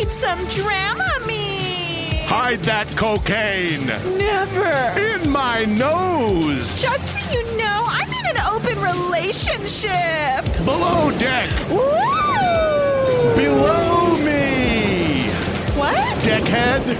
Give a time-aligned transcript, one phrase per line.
[0.00, 2.24] need some Dramamine.
[2.24, 3.86] Hide that cocaine.
[3.86, 4.98] Never.
[4.98, 6.80] In my nose.
[6.80, 10.44] Just so you know, I'm in an open relationship.
[10.64, 11.48] Below deck.
[11.68, 13.36] Woo!
[13.36, 15.28] Below me.
[15.78, 16.24] What?
[16.24, 16.94] Deckhead.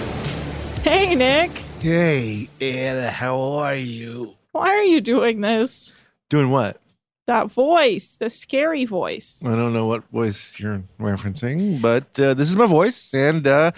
[0.83, 1.51] Hey, Nick.
[1.81, 4.35] Hey, Anna, how are you?
[4.53, 5.95] Why are you doing this?
[6.29, 6.79] Doing what?
[7.31, 9.41] That voice, the scary voice.
[9.47, 13.71] I don't know what voice you're referencing, but uh, this is my voice, and uh,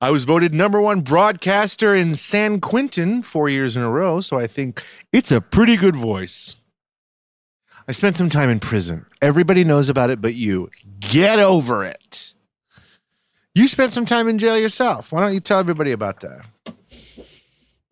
[0.00, 4.38] I was voted number one broadcaster in San Quentin four years in a row, so
[4.38, 6.54] I think it's a pretty good voice.
[7.88, 9.06] I spent some time in prison.
[9.20, 10.70] Everybody knows about it, but you.
[11.00, 12.34] Get over it.
[13.52, 15.10] You spent some time in jail yourself.
[15.10, 16.42] Why don't you tell everybody about that?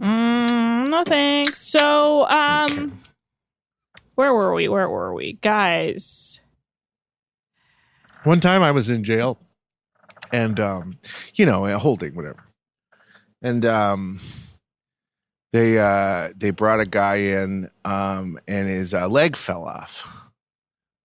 [0.00, 1.58] Mm, no thanks.
[1.58, 2.99] So, um,
[4.20, 4.68] where were we?
[4.68, 6.42] Where were we, guys?
[8.24, 9.38] One time I was in jail
[10.30, 10.98] and um,
[11.36, 12.44] you know, holding whatever.
[13.40, 14.20] And um
[15.54, 20.06] they uh they brought a guy in um and his uh, leg fell off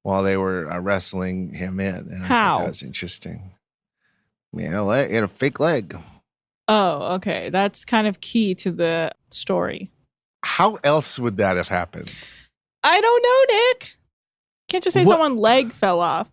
[0.03, 2.09] while they were uh, wrestling him in.
[2.11, 2.55] And I How?
[2.57, 3.53] thought that was interesting.
[4.51, 5.97] Man, a leg, he had a fake leg.
[6.67, 7.49] Oh, okay.
[7.49, 9.89] That's kind of key to the story.
[10.43, 12.13] How else would that have happened?
[12.87, 13.95] I don't know, Nick.
[14.69, 16.29] Can't just say What- someone leg fell off.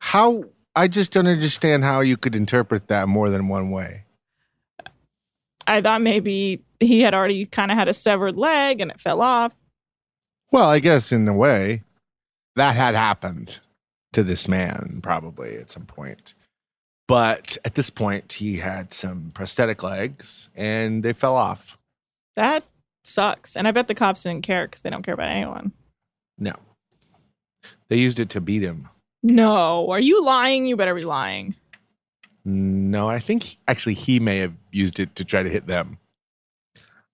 [0.00, 4.04] How I just don't understand how you could interpret that more than one way.
[5.66, 9.22] I thought maybe he had already kind of had a severed leg and it fell
[9.22, 9.54] off.
[10.50, 11.82] Well, I guess in a way,
[12.56, 13.60] that had happened
[14.12, 16.34] to this man probably at some point.
[17.06, 21.76] But at this point, he had some prosthetic legs and they fell off.
[22.36, 22.64] That
[23.04, 23.56] sucks.
[23.56, 25.72] And I bet the cops didn't care because they don't care about anyone.
[26.38, 26.54] No.
[27.88, 28.88] They used it to beat him.
[29.22, 30.66] No, are you lying?
[30.66, 31.54] You better be lying.
[32.44, 35.98] No, I think actually he may have used it to try to hit them.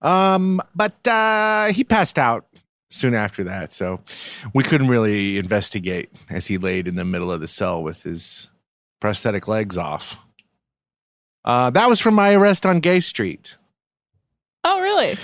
[0.03, 2.47] Um, but uh, he passed out
[2.91, 4.01] soon after that, so
[4.53, 8.49] we couldn't really investigate as he laid in the middle of the cell with his
[9.01, 10.17] prosthetic legs off.
[11.45, 13.57] Uh, that was from my arrest on Gay Street.
[14.65, 15.17] Oh, really?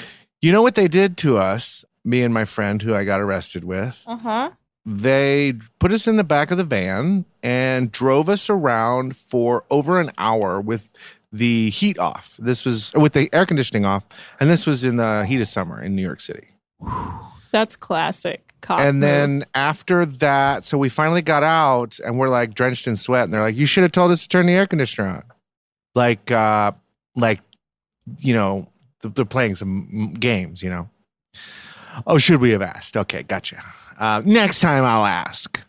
[0.46, 3.64] You know what they did to us, me and my friend who I got arrested
[3.64, 4.00] with?
[4.06, 4.50] Uh huh.
[4.84, 10.00] they put us in the back of the van and drove us around for over
[10.00, 10.92] an hour with
[11.32, 12.36] the heat off.
[12.38, 14.04] This was with the air conditioning off,
[14.38, 16.46] and this was in the heat of summer in New York City.
[17.50, 18.54] That's classic.
[18.60, 19.02] Cop and move.
[19.02, 23.34] then after that, so we finally got out and we're like drenched in sweat, and
[23.34, 25.24] they're like, "You should have told us to turn the air conditioner on."
[25.96, 26.70] Like, uh,
[27.16, 27.40] like,
[28.20, 28.68] you know,
[29.14, 30.88] they're playing some games, you know.
[32.06, 32.96] Oh, should we have asked?
[32.96, 33.62] Okay, gotcha.
[33.98, 35.60] Uh, next time I'll ask.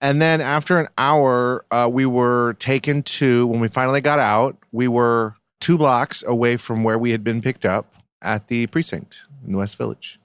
[0.00, 4.56] And then after an hour, uh, we were taken to, when we finally got out,
[4.70, 9.22] we were two blocks away from where we had been picked up at the precinct
[9.44, 10.18] in the West Village.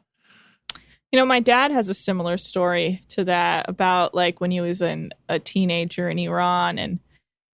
[1.12, 4.82] You know, my dad has a similar story to that about like when he was
[4.82, 5.10] a
[5.44, 7.00] teenager in Iran and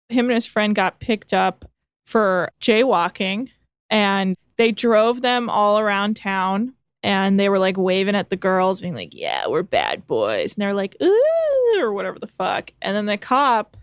[0.08, 1.66] him and his friend got picked up
[2.06, 3.50] for jaywalking
[3.90, 8.82] and they drove them all around town and they were like waving at the girls
[8.82, 12.74] being like, "Yeah, we're bad boys." And they're like, "Ooh," or whatever the fuck.
[12.82, 13.78] And then the cop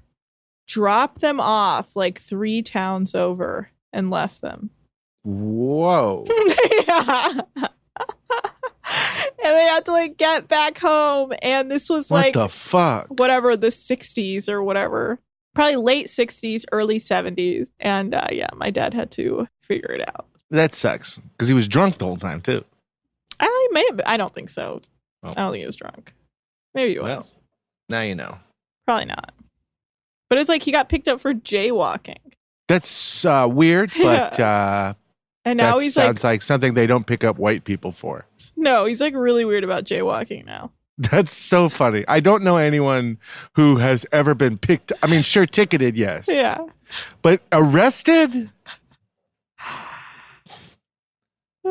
[0.66, 4.70] dropped them off like 3 towns over and left them.
[5.24, 6.24] Whoa.
[6.86, 7.40] yeah.
[8.86, 13.06] and they had to like get back home and this was what like the fuck?
[13.18, 15.18] whatever the 60s or whatever
[15.56, 20.26] probably late 60s early 70s and uh, yeah my dad had to figure it out
[20.50, 22.64] That sucks because he was drunk the whole time, too.
[23.40, 24.80] i may have i don't think so
[25.24, 25.30] Oh.
[25.30, 26.12] i don't think he was drunk
[26.74, 27.16] maybe he Well.
[27.16, 27.38] was
[27.88, 28.38] Now you know.
[28.84, 29.32] probably not
[30.28, 32.18] but it's like he got picked up for jaywalking
[32.68, 34.94] That's uh, weird, but uh,
[35.44, 38.26] and now that he's like sounds like something they don't pick up white people for.
[38.56, 42.04] no he's like really weird about jaywalking now That's so funny.
[42.08, 43.18] I don't know anyone
[43.54, 44.92] who has ever been picked.
[45.02, 46.26] I mean, sure, ticketed, yes.
[46.28, 46.58] yeah
[47.22, 48.50] But arrested?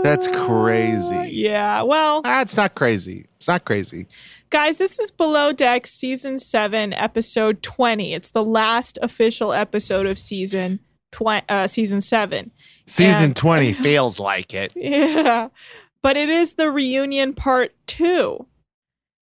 [0.03, 1.29] That's crazy.
[1.31, 3.27] yeah well Ah, it's not crazy.
[3.37, 4.07] It's not crazy.
[4.49, 8.13] Guys, this is Below Deck season 7 episode 20.
[8.13, 10.79] It's the last official episode of season
[11.11, 12.51] tw- uh, season 7.
[12.85, 14.73] Season And- 20 feels like it.
[14.75, 15.47] Yeah.
[16.01, 18.45] But it is the reunion part 2.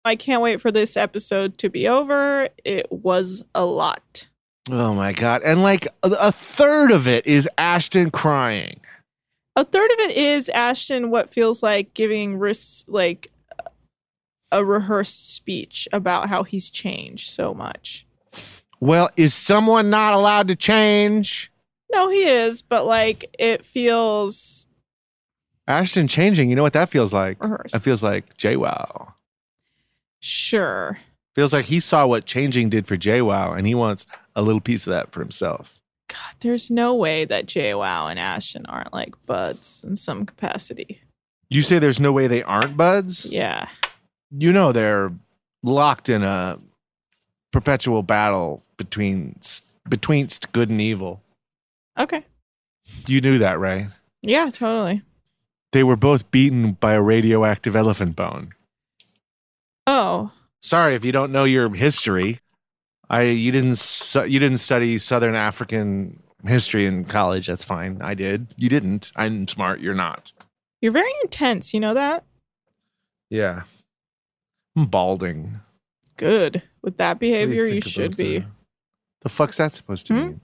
[0.04, 2.50] I can't wait for this episode to be over.
[2.64, 4.28] It was a lot.
[4.70, 5.42] Oh my God.
[5.44, 8.80] And like a, third of it is Ashton crying.
[9.56, 13.32] A third of it is Ashton what feels like giving ris- like
[14.52, 18.06] a rehearsed speech about how he's changed so much.
[18.80, 21.52] Well, is someone not allowed to change?
[21.94, 24.68] No, he is, but like it feels
[25.68, 27.42] Ashton changing, you know what that feels like?
[27.42, 27.74] rehearsed.
[27.74, 29.14] That feels like JWoww.
[30.22, 31.00] Sure.
[31.36, 34.86] Feels like he saw what changing did for JWoww and he wants a little piece
[34.86, 35.80] of that for himself.
[36.08, 41.02] God, there's no way that JWoww and Ashton aren't like buds in some capacity.
[41.50, 43.26] You say there's no way they aren't buds?
[43.26, 43.70] Yeah.
[44.30, 45.12] You know they're
[45.64, 46.58] locked in a
[47.52, 49.38] perpetual battle between
[49.90, 51.22] betweenst good and evil.
[51.98, 52.26] Okay.
[53.08, 53.88] You knew that, right?
[54.22, 55.02] Yeah, totally.
[55.72, 58.54] They were both beaten by a radioactive elephant bone.
[59.88, 60.32] Oh,
[60.62, 62.38] Sorry if you don't know your history.
[63.10, 67.48] I you didn't su- you didn't study Southern African history in college.
[67.48, 68.00] That's fine.
[68.02, 68.54] I did.
[68.58, 69.12] You didn't.
[69.16, 69.80] I'm smart.
[69.82, 70.32] You're not.
[70.82, 71.74] you're very intense.
[71.74, 72.24] You know that?
[73.30, 73.64] Yeah.
[74.78, 75.60] I'm balding.
[76.16, 76.62] Good.
[76.84, 78.40] With that behavior, you, think should be.
[78.40, 78.46] The,
[79.22, 80.20] the fuck's that supposed to Hmm?
[80.20, 80.42] mean?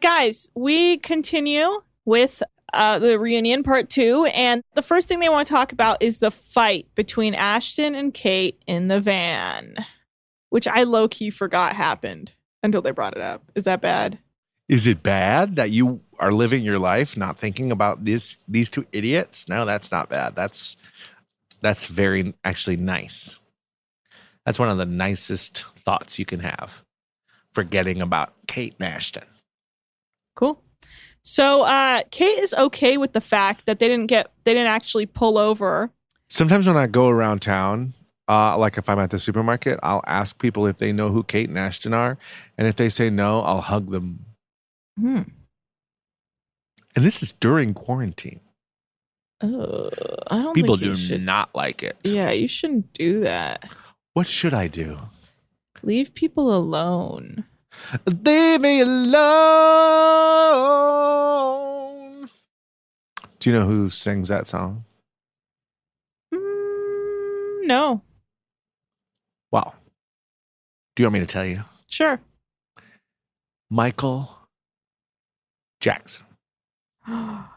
[0.00, 2.42] Guys, we continue with
[2.72, 4.26] uh, the reunion part two.
[4.34, 8.12] And the first thing they want to talk about is the fight between Ashton and
[8.12, 9.76] Kate in the van,
[10.50, 12.32] which I low key forgot happened
[12.62, 13.50] until they brought it up.
[13.54, 14.18] Is that bad?
[14.68, 18.86] Is it bad that you are living your life not thinking about this these two
[18.92, 19.48] idiots?
[19.48, 20.36] No, that's not bad.
[20.36, 20.76] That's
[21.60, 23.38] that's very actually nice.
[24.44, 26.84] That's one of the nicest thoughts you can have.
[27.52, 29.24] Forgetting about Kate and Ashton.
[30.36, 30.62] Cool.
[31.28, 35.04] So uh, Kate is okay with the fact that they didn't get they didn't actually
[35.04, 35.90] pull over.
[36.30, 37.92] Sometimes when I go around town,
[38.28, 41.50] uh, like if I'm at the supermarket, I'll ask people if they know who Kate
[41.50, 42.16] and Ashton are,
[42.56, 44.24] and if they say no, I'll hug them.
[44.98, 45.22] Hmm.
[46.96, 48.40] And this is during quarantine.
[49.42, 49.90] Oh,
[50.30, 51.22] I don't People do should.
[51.22, 51.98] not like it.
[52.04, 53.68] Yeah, you shouldn't do that.
[54.14, 54.98] What should I do?
[55.82, 57.44] Leave people alone.
[58.06, 58.80] Leave me
[61.38, 62.28] alone.
[63.38, 64.84] Do you know who sings that song?
[66.34, 68.02] Mm, no,
[69.50, 69.72] Wow.
[70.94, 71.62] Do you want me to tell you?
[71.86, 72.20] sure.
[73.70, 74.28] Michael
[75.80, 76.26] Jackson.
[77.08, 77.48] oh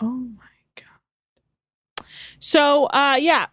[0.00, 2.06] my god.
[2.38, 3.46] So, uh, yeah,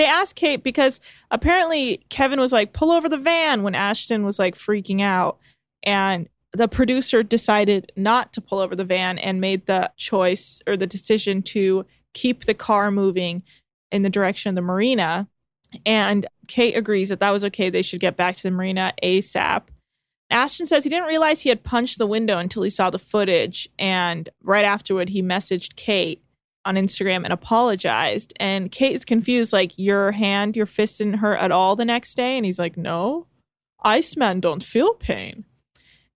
[0.00, 0.98] they asked Kate because
[1.30, 5.38] apparently Kevin was like, "Pull over the van" when Ashton was like freaking out,
[5.82, 10.74] and the producer decided not to pull over the van and made the choice or
[10.74, 13.42] the decision to keep the car moving
[13.92, 15.28] in the direction of the marina.
[15.84, 17.68] And Kate agrees that that was okay.
[17.68, 19.64] They should get back to the marina ASAP.
[20.30, 23.68] Ashton says he didn't realize he had punched the window until he saw the footage.
[23.78, 26.24] And right afterward, he messaged Kate
[26.64, 28.32] on Instagram and apologized.
[28.38, 32.14] And Kate is confused, like, your hand, your fist didn't hurt at all the next
[32.16, 32.36] day.
[32.36, 33.26] And he's like, no,
[33.82, 35.44] Iceman don't feel pain.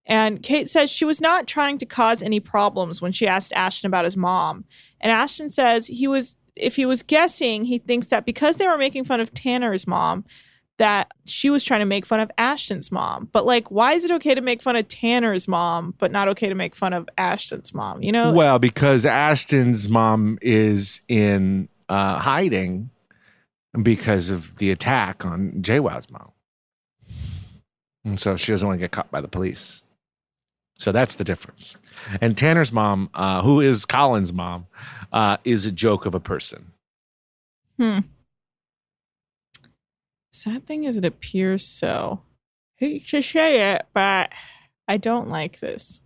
[0.06, 3.86] And Kate says she was not trying to cause any problems when she asked Ashton
[3.86, 4.66] about his mom.
[5.00, 8.76] And Ashton says he was, if he was guessing, he thinks that because they were
[8.76, 10.24] making fun of Tanner's mom,
[10.78, 13.28] that she was trying to make fun of Ashton's mom.
[13.32, 16.48] But like, why is it okay to make fun of Tanner's mom, but not okay
[16.48, 18.02] to make fun of Ashton's mom?
[18.02, 18.32] You know?
[18.32, 22.90] Well, because Ashton's mom is in uh, hiding
[23.82, 26.30] because of the attack on JWoww's mom.
[28.04, 29.82] And so she doesn't want to get caught by the police.
[30.76, 31.76] So that's the difference.
[32.20, 34.66] And Tanner's mom, uh, who is Colin's mom,
[35.12, 36.72] uh, is a joke of a person.
[37.78, 38.00] Hmm.
[40.34, 42.20] Sad thing is, it appears so.
[42.74, 44.32] Hate to say it, but
[44.88, 46.00] I don't like this.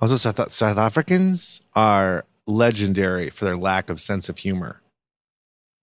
[0.00, 4.80] Also, South, South Africans are legendary for their lack of sense of humor.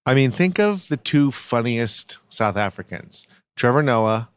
[0.05, 3.27] I mean, think of the two funniest South Africans
[3.57, 4.29] Trevor Noah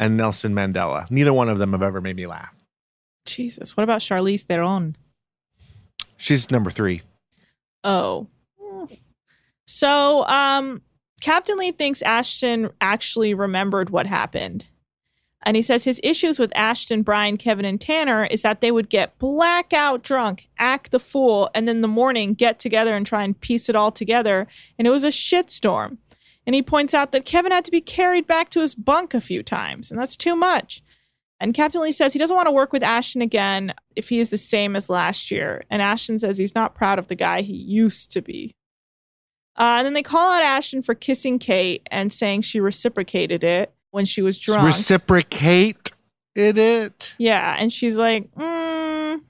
[0.00, 1.08] and Nelson Mandela.
[1.08, 2.52] Neither one of them have ever made me laugh.
[3.26, 3.76] Jesus.
[3.76, 4.96] What about Charlize Theron?
[6.16, 7.02] She's number three.
[7.84, 8.26] Oh.
[9.68, 10.82] So, um,
[11.22, 14.66] Captain Lee thinks Ashton actually remembered what happened.
[15.44, 18.88] And he says his issues with Ashton, Brian, Kevin, and Tanner is that they would
[18.90, 23.40] get blackout drunk, act the fool, and then the morning get together and try and
[23.40, 24.48] piece it all together.
[24.76, 25.98] And it was a shitstorm.
[26.44, 29.20] And he points out that Kevin had to be carried back to his bunk a
[29.20, 30.82] few times, and that's too much.
[31.38, 34.30] And Captain Lee says he doesn't want to work with Ashton again if he is
[34.30, 35.62] the same as last year.
[35.70, 38.56] And Ashton says he's not proud of the guy he used to be.
[39.56, 43.72] Uh, and then they call out Ashton for kissing Kate and saying she reciprocated it
[43.90, 44.62] when she was drunk.
[44.62, 45.92] Reciprocate
[46.34, 47.14] it.
[47.18, 49.20] Yeah, and she's like, mm.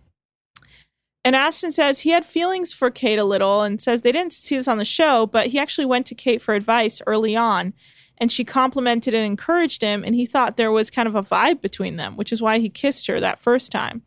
[1.25, 4.57] and Ashton says he had feelings for Kate a little, and says they didn't see
[4.57, 7.75] this on the show, but he actually went to Kate for advice early on,
[8.19, 11.61] and she complimented and encouraged him, and he thought there was kind of a vibe
[11.61, 14.03] between them, which is why he kissed her that first time.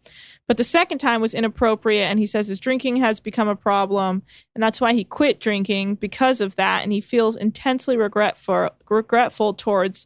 [0.47, 4.21] But the second time was inappropriate, and he says his drinking has become a problem,
[4.53, 9.55] and that's why he quit drinking because of that, and he feels intensely regretful regretful
[9.55, 10.05] towards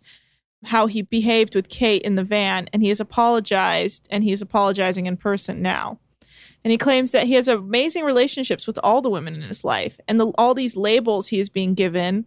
[0.65, 4.41] how he behaved with Kate in the van, and he has apologized, and he is
[4.41, 6.00] apologizing in person now.
[6.63, 10.00] And he claims that he has amazing relationships with all the women in his life,
[10.08, 12.25] and the, all these labels he is being given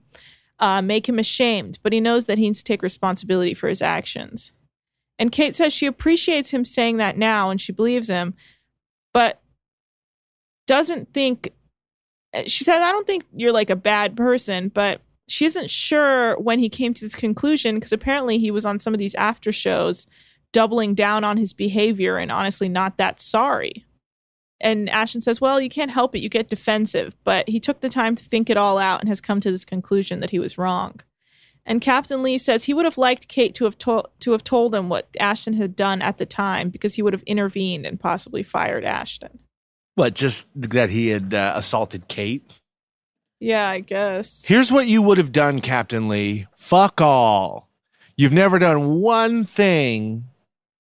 [0.59, 3.83] uh, make him ashamed, but he knows that he needs to take responsibility for his
[3.83, 4.53] actions.
[5.19, 8.35] And Kate says she appreciates him saying that now, and she believes him,
[9.13, 9.41] but
[10.67, 11.51] doesn't think.
[12.33, 16.37] Eh, she says, "I don't think you're like a bad person, but." she isn't sure
[16.39, 19.51] when he came to this conclusion because apparently he was on some of these after
[19.51, 20.07] shows
[20.53, 23.85] doubling down on his behavior and honestly not that sorry.
[24.61, 26.21] And Ashton says, Well, you can't help it.
[26.21, 27.17] You get defensive.
[27.25, 29.65] But he took the time to think it all out and has come to this
[29.65, 31.01] conclusion that he was wrong.
[31.65, 34.75] And Captain Lee says he would have liked Kate to have, to- to have told
[34.75, 38.43] him what Ashton had done at the time because he would have intervened and possibly
[38.43, 39.39] fired Ashton.
[39.95, 42.61] What, just that he had uh, assaulted Kate?
[43.39, 44.45] Yeah, I guess.
[44.45, 46.47] Here's what you would have done, Captain Lee.
[46.57, 47.69] Fuck all.
[48.17, 50.25] You've never done one thing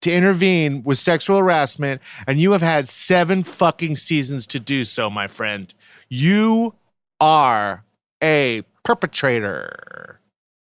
[0.00, 5.08] to intervene with sexual harassment, and you have had seven fucking seasons to do so,
[5.10, 5.72] my friend.
[6.08, 6.74] You
[7.20, 7.84] are
[8.22, 10.20] a perpetrator.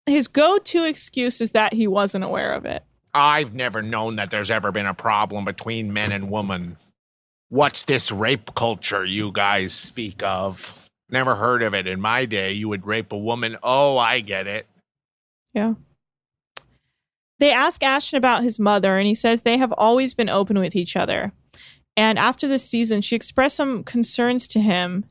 [0.05, 2.83] His go to excuse is that he wasn't aware of it.
[3.13, 6.77] I've never known that there's ever been a problem between men and women.
[7.49, 10.89] What's this rape culture you guys speak of?
[11.09, 11.87] Never heard of it.
[11.87, 13.57] In my day, you would rape a woman.
[13.63, 14.67] Oh, I get it.
[15.53, 15.75] Yeah.
[17.39, 20.75] They ask Ashton about his mother, and he says they have always been open with
[20.75, 21.31] each other.
[21.95, 25.05] And after this season, she expressed some concerns to him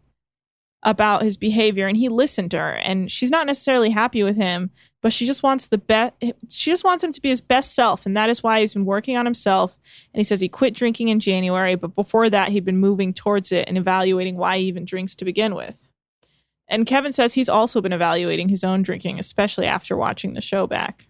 [0.85, 2.75] about his behavior, and he listened to her.
[2.75, 6.15] And she's not necessarily happy with him, but she just wants the best.
[6.51, 8.85] She just wants him to be his best self, and that is why he's been
[8.85, 9.77] working on himself.
[10.13, 13.53] And he says he quit drinking in January, but before that, he'd been moving towards
[13.53, 15.83] it and evaluating why he even drinks to begin with.
[16.69, 20.67] And Kevin says he's also been evaluating his own drinking, especially after watching the show
[20.67, 21.07] back.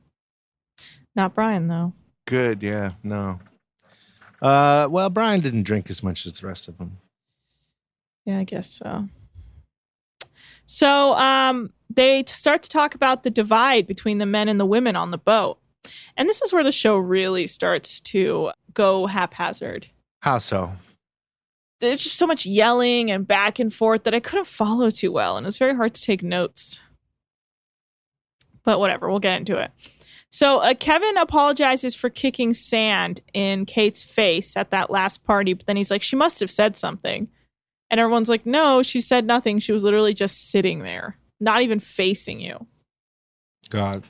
[1.15, 1.93] Not Brian, though.
[2.27, 3.39] Good, yeah, no.
[4.43, 6.99] Uh, well, Brian didn't drink as much as the rest of them.
[8.25, 9.09] Yeah, I guess so.
[10.67, 14.97] So um, they start to talk about the divide between the men and the women
[14.97, 15.59] on the boat.
[16.17, 19.89] And this is where the show really starts to go haphazard.
[20.21, 20.73] How so?
[21.81, 25.37] There's just so much yelling and back and forth that I couldn't follow too well.
[25.37, 26.81] And it was very hard to take notes.
[28.65, 29.71] But whatever, we'll get into it.
[30.31, 35.67] So uh, Kevin apologizes for kicking sand in Kate's face at that last party, but
[35.67, 37.29] then he's like, she must have said something.
[37.95, 39.61] And everyone's like, no, she said nothing.
[39.61, 42.67] She was literally just sitting there, not even facing you.
[43.71, 44.03] God.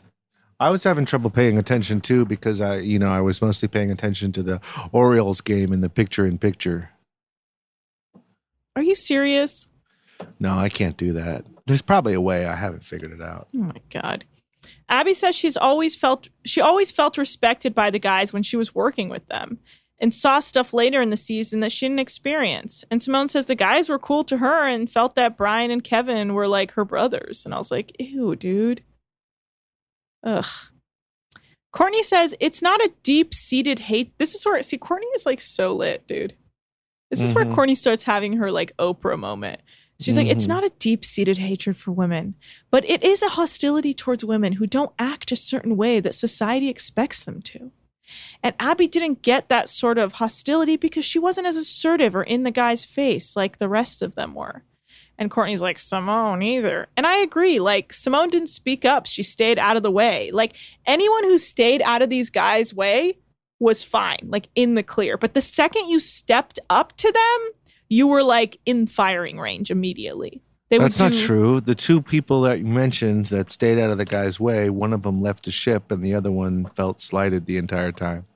[0.58, 3.90] I was having trouble paying attention too because I, you know, I was mostly paying
[3.90, 6.92] attention to the Orioles game in the picture in picture.
[8.74, 9.68] Are you serious?
[10.40, 11.44] No, I can't do that.
[11.66, 12.46] There's probably a way.
[12.46, 13.48] I haven't figured it out.
[13.54, 14.24] Oh my god.
[14.88, 18.74] Abby says she's always felt she always felt respected by the guys when she was
[18.74, 19.58] working with them
[20.04, 22.84] and saw stuff later in the season that she didn't experience.
[22.90, 26.34] And Simone says the guys were cool to her and felt that Brian and Kevin
[26.34, 27.46] were like her brothers.
[27.46, 28.82] And I was like, ew, dude.
[30.23, 30.44] Ugh.
[31.73, 34.12] Courtney says it's not a deep seated hate.
[34.18, 36.37] This is where see Courtney is like so lit, dude.
[37.11, 37.54] This is where Mhm.
[37.54, 39.62] Courtney starts having her like Oprah moment.
[40.00, 40.49] She's like, it's Mhm.
[40.49, 42.34] not a deep seated hatred for women,
[42.70, 46.68] but it is a hostility towards women who don't act a certain way that society
[46.68, 47.73] expects them to.
[48.42, 52.42] And Abby didn't get that sort of hostility because she wasn't as assertive or in
[52.42, 54.64] the guy's face like the rest of them were.
[55.16, 56.88] And Courtney's like, Simone either.
[56.96, 57.61] And I agree.
[57.61, 59.06] Like, Simone didn't speak up.
[59.06, 60.30] She stayed out of the way.
[60.32, 60.54] Like,
[60.87, 63.18] anyone who stayed out of these guys' way
[63.61, 65.16] was fine, like in the clear.
[65.16, 67.50] But the second you stepped up to them,
[67.88, 70.42] you were like in firing range immediately.
[70.71, 71.61] They That's would not true.
[71.61, 75.02] The two people that you mentioned that stayed out of the guy's way, one of
[75.02, 78.26] them left the ship and the other one felt slighted the entire time.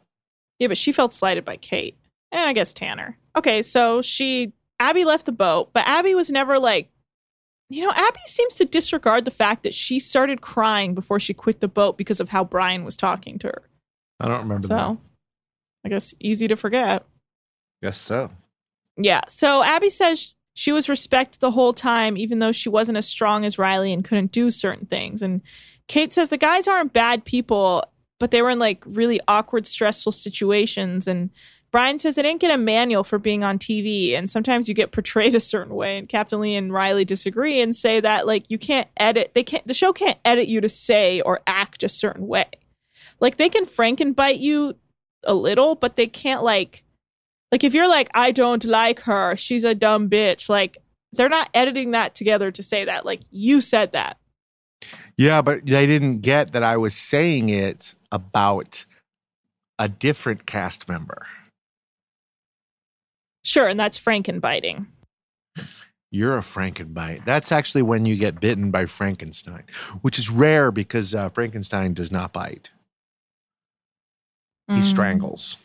[0.58, 1.96] Yeah, but she felt slighted by Kate.
[2.30, 3.16] And I guess Tanner.
[3.36, 6.90] Okay, so she Abby left the boat, but Abby was never like
[7.70, 11.60] you know, Abby seems to disregard the fact that she started crying before she quit
[11.60, 13.62] the boat because of how Brian was talking to her.
[14.20, 14.74] I don't remember that.
[14.74, 14.98] So,
[15.84, 17.04] I guess easy to forget.
[17.82, 18.30] Guess so.
[18.96, 19.20] Yeah.
[19.28, 23.44] So Abby says she was respected the whole time, even though she wasn't as strong
[23.44, 25.22] as Riley and couldn't do certain things.
[25.22, 25.40] And
[25.86, 27.84] Kate says the guys aren't bad people,
[28.18, 31.06] but they were in like really awkward, stressful situations.
[31.06, 31.30] And
[31.70, 34.14] Brian says they didn't get a manual for being on TV.
[34.14, 35.96] And sometimes you get portrayed a certain way.
[35.96, 39.64] And Captain Lee and Riley disagree and say that like you can't edit, they can't,
[39.64, 42.48] the show can't edit you to say or act a certain way.
[43.20, 44.74] Like they can frankenbite you
[45.22, 46.82] a little, but they can't like,
[47.52, 50.78] like if you're like, I don't like her, she's a dumb bitch, like
[51.12, 53.06] they're not editing that together to say that.
[53.06, 54.18] Like you said that.
[55.16, 58.84] Yeah, but they didn't get that I was saying it about
[59.78, 61.26] a different cast member.
[63.44, 64.86] Sure, and that's Frankenbiting.
[66.10, 67.24] You're a Frankenbite.
[67.24, 69.64] That's actually when you get bitten by Frankenstein,
[70.02, 72.70] which is rare because uh, Frankenstein does not bite.
[74.68, 74.82] He Mm.
[74.82, 75.56] strangles.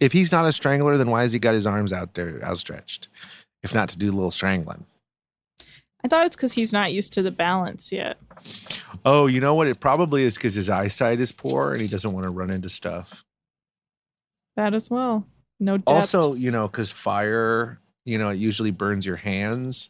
[0.00, 3.08] If he's not a strangler, then why has he got his arms out there outstretched?
[3.62, 4.84] If not to do a little strangling.
[6.04, 8.18] I thought it's because he's not used to the balance yet.
[9.06, 9.68] Oh, you know what?
[9.68, 12.68] It probably is because his eyesight is poor and he doesn't want to run into
[12.68, 13.24] stuff.
[14.56, 15.26] That as well.
[15.58, 15.88] No depth.
[15.88, 19.88] Also, you know, because fire, you know, it usually burns your hands.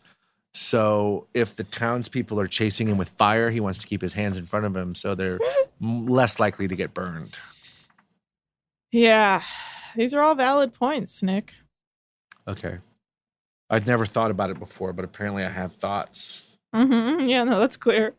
[0.52, 4.36] So if the townspeople are chasing him with fire, he wants to keep his hands
[4.36, 5.40] in front of him so they're
[5.80, 7.36] less likely to get burned.
[8.92, 9.42] yeah,
[9.96, 11.54] these are all valid points, Nick.
[12.46, 12.78] Okay.
[13.70, 16.42] I'd never thought about it before, but apparently I have thoughts.
[16.74, 18.14] hmm Yeah, no, that's clear.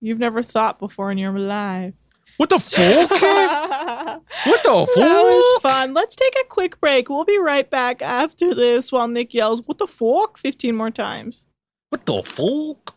[0.00, 1.94] You've never thought before in your life.
[2.38, 3.10] What the fuck?
[3.10, 5.70] what the That was fuck?
[5.72, 5.92] fun.
[5.94, 7.10] Let's take a quick break.
[7.10, 10.38] We'll be right back after this while Nick yells, What the fuck?
[10.38, 11.46] 15 more times.
[11.90, 12.96] What the fuck?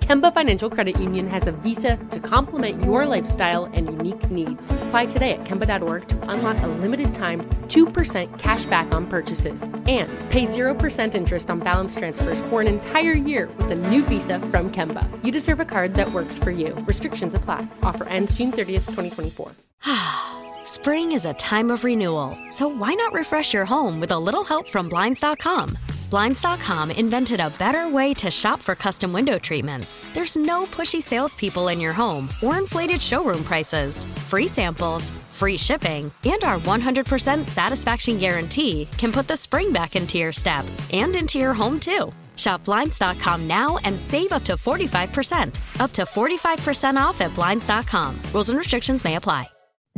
[0.00, 4.60] Kemba Financial Credit Union has a visa to complement your lifestyle and unique needs.
[4.82, 10.08] Apply today at Kemba.org to unlock a limited time 2% cash back on purchases and
[10.30, 14.70] pay 0% interest on balance transfers for an entire year with a new visa from
[14.70, 15.08] Kemba.
[15.24, 16.74] You deserve a card that works for you.
[16.86, 17.66] Restrictions apply.
[17.82, 19.52] Offer ends June 30th, 2024.
[20.64, 24.44] Spring is a time of renewal, so why not refresh your home with a little
[24.44, 25.78] help from Blinds.com?
[26.14, 30.00] Blinds.com invented a better way to shop for custom window treatments.
[30.14, 34.04] There's no pushy salespeople in your home or inflated showroom prices.
[34.28, 40.16] Free samples, free shipping, and our 100% satisfaction guarantee can put the spring back into
[40.16, 42.12] your step and into your home too.
[42.36, 45.58] Shop Blinds.com now and save up to 45%.
[45.80, 48.16] Up to 45% off at Blinds.com.
[48.32, 49.48] Rules and restrictions may apply.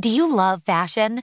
[0.00, 1.22] Do you love fashion?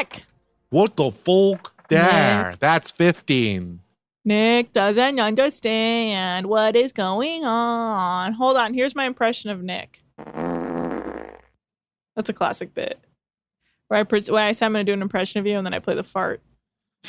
[0.00, 0.22] And back.
[0.70, 1.74] What the fuck?
[1.88, 3.80] There, that's 15.
[4.24, 8.34] Nick doesn't understand what is going on.
[8.34, 8.74] Hold on.
[8.74, 10.02] Here's my impression of Nick.
[12.16, 12.98] That's a classic bit.
[13.88, 15.66] Where I pres- when I say I'm going to do an impression of you, and
[15.66, 16.40] then I play the fart.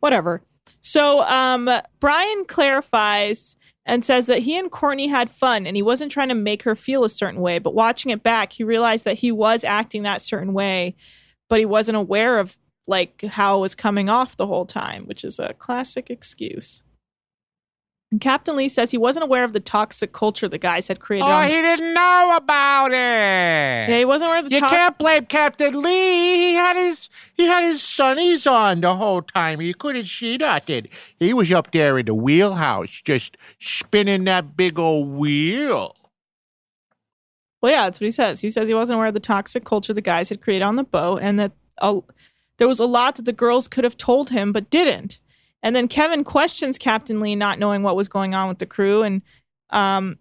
[0.00, 0.42] Whatever.
[0.80, 6.12] So um, Brian clarifies and says that he and Courtney had fun, and he wasn't
[6.12, 7.58] trying to make her feel a certain way.
[7.60, 10.96] But watching it back, he realized that he was acting that certain way,
[11.48, 15.24] but he wasn't aware of like how it was coming off the whole time, which
[15.24, 16.82] is a classic excuse.
[18.16, 21.26] And Captain Lee says he wasn't aware of the toxic culture the guys had created.
[21.26, 22.94] Oh, on- he didn't know about it.
[22.94, 26.36] yeah, he wasn't aware of the You to- can't blame Captain Lee.
[26.36, 29.60] He had his he had his sunnies on the whole time.
[29.60, 30.88] He couldn't see nothing.
[31.18, 35.94] He was up there in the wheelhouse, just spinning that big old wheel.
[37.60, 38.40] Well, yeah, that's what he says.
[38.40, 40.84] He says he wasn't aware of the toxic culture the guys had created on the
[40.84, 41.52] boat, and that
[41.82, 42.00] uh,
[42.56, 45.18] there was a lot that the girls could have told him but didn't.
[45.62, 49.02] And then Kevin questions Captain Lee, not knowing what was going on with the crew,
[49.02, 49.22] and
[49.70, 50.18] um,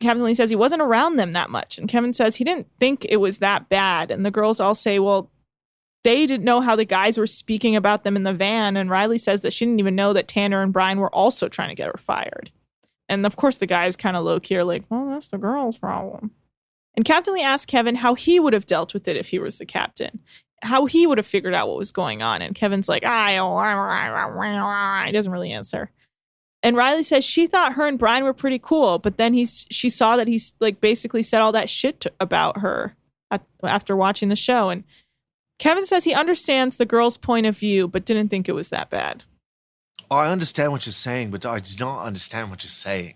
[0.00, 3.04] Captain Lee says he wasn't around them that much, and Kevin says he didn't think
[3.08, 4.10] it was that bad.
[4.10, 5.30] And the girls all say, well.
[6.04, 9.18] They didn't know how the guys were speaking about them in the van, and Riley
[9.18, 11.86] says that she didn't even know that Tanner and Brian were also trying to get
[11.86, 12.50] her fired.
[13.08, 15.78] And of course, the guys kind of low key are like, well, that's the girl's
[15.78, 16.32] problem.
[16.96, 19.58] And Captain Lee asked Kevin how he would have dealt with it if he was
[19.58, 20.18] the captain,
[20.62, 22.40] how he would have figured out what was going on.
[22.40, 25.90] And Kevin's like, I, oh, he doesn't really answer.
[26.62, 29.90] And Riley says she thought her and Brian were pretty cool, but then he's she
[29.90, 32.94] saw that he's like basically said all that shit to, about her
[33.32, 34.68] at, after watching the show.
[34.68, 34.84] And
[35.58, 38.90] Kevin says he understands the girl's point of view, but didn't think it was that
[38.90, 39.24] bad.
[40.08, 43.14] Oh, I understand what you're saying, but I do not understand what you're saying.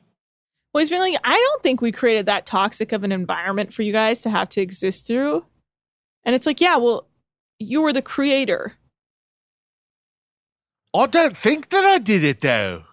[0.73, 3.83] Well, he's been like, I don't think we created that toxic of an environment for
[3.83, 5.45] you guys to have to exist through.
[6.25, 7.07] And it's like, yeah, well,
[7.59, 8.75] you were the creator.
[10.95, 12.85] I don't think that I did it though.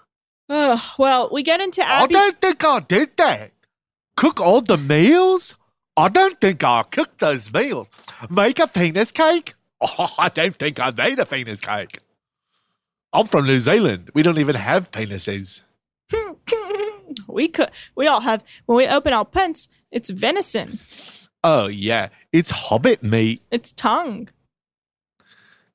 [0.49, 3.51] Ugh, well, we get into I don't think I did that.
[4.15, 5.55] Cook all the meals?
[5.95, 7.89] I don't think I cooked those meals.
[8.29, 9.53] Make a penis cake?
[9.81, 11.99] Oh, I don't think I made a penis cake.
[13.13, 14.09] I'm from New Zealand.
[14.13, 15.61] We don't even have penises.
[17.27, 17.69] we could.
[17.95, 18.43] We all have.
[18.65, 20.79] When we open our pants, it's venison.
[21.43, 22.09] Oh, yeah.
[22.31, 23.43] It's hobbit meat.
[23.51, 24.29] It's tongue.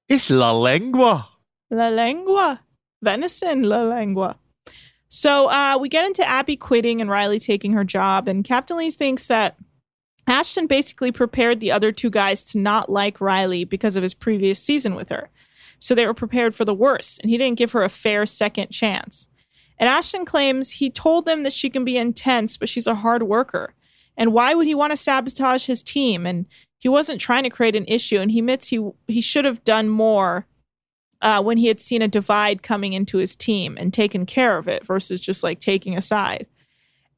[0.08, 1.28] It's la lengua.
[1.70, 2.62] La lengua.
[3.02, 4.36] Venison, la lengua.
[5.08, 8.90] So uh, we get into Abby quitting and Riley taking her job, and Captain Lee
[8.90, 9.56] thinks that
[10.26, 14.58] Ashton basically prepared the other two guys to not like Riley because of his previous
[14.58, 15.30] season with her.
[15.78, 18.70] So they were prepared for the worst, and he didn't give her a fair second
[18.70, 19.28] chance.
[19.78, 23.22] And Ashton claims he told them that she can be intense, but she's a hard
[23.22, 23.74] worker.
[24.16, 26.26] And why would he want to sabotage his team?
[26.26, 26.46] And
[26.78, 29.88] he wasn't trying to create an issue, and he admits he he should have done
[29.88, 30.46] more
[31.20, 34.68] uh, when he had seen a divide coming into his team and taken care of
[34.68, 36.46] it versus just like taking a side.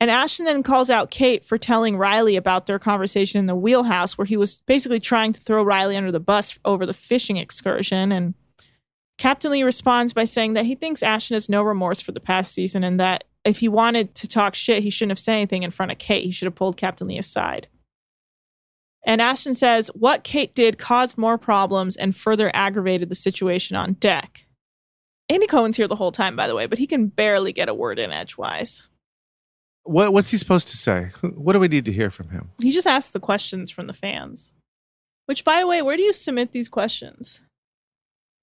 [0.01, 4.17] And Ashton then calls out Kate for telling Riley about their conversation in the wheelhouse,
[4.17, 8.11] where he was basically trying to throw Riley under the bus over the fishing excursion.
[8.11, 8.33] And
[9.19, 12.55] Captain Lee responds by saying that he thinks Ashton has no remorse for the past
[12.55, 15.71] season and that if he wanted to talk shit, he shouldn't have said anything in
[15.71, 16.25] front of Kate.
[16.25, 17.69] He should have pulled Captain Lee aside.
[19.05, 23.95] And Ashton says what Kate did caused more problems and further aggravated the situation on
[23.95, 24.47] deck.
[25.29, 27.75] Andy Cohen's here the whole time, by the way, but he can barely get a
[27.75, 28.83] word in edgewise.
[29.85, 31.11] What, what's he supposed to say?
[31.23, 32.51] What do we need to hear from him?
[32.61, 34.53] He just asks the questions from the fans.
[35.27, 37.41] Which, by the way, where do you submit these questions?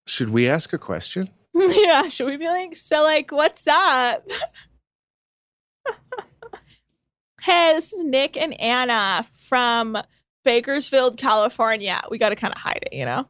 [0.07, 1.29] Should we ask a question?
[1.53, 4.25] yeah, should we be like, so, like, what's up?
[7.41, 9.97] hey, this is Nick and Anna from
[10.47, 11.99] Bakersfield, California.
[12.09, 13.27] We got to kind of hide it, you know?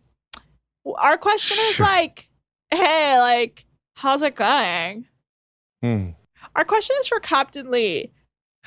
[0.85, 1.85] Our question is Sure.
[1.87, 2.29] like,
[2.71, 5.07] hey, like, how's it going?
[5.81, 6.09] Hmm.
[6.55, 8.11] Our question is for Captain Lee.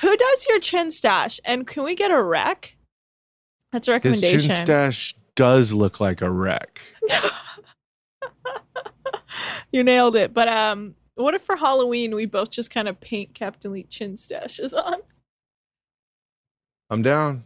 [0.01, 1.39] Who does your chin stash?
[1.45, 2.77] And can we get a rec?
[3.71, 4.51] That's a His recommendation.
[4.51, 6.81] chin stash does look like a wreck.
[9.73, 10.35] you nailed it.
[10.35, 14.15] But um, what if for Halloween we both just kind of paint Captain Lee chin
[14.15, 14.97] stashes on?
[16.91, 17.45] I'm down.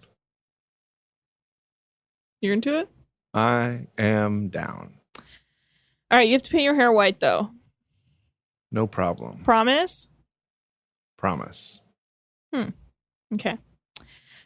[2.45, 2.91] You're into it?
[3.33, 4.93] I am down.
[6.11, 7.51] All right, you have to paint your hair white though.
[8.71, 9.39] No problem.
[9.43, 10.09] Promise?
[11.17, 11.81] Promise.
[12.53, 12.69] Hmm.
[13.33, 13.57] Okay.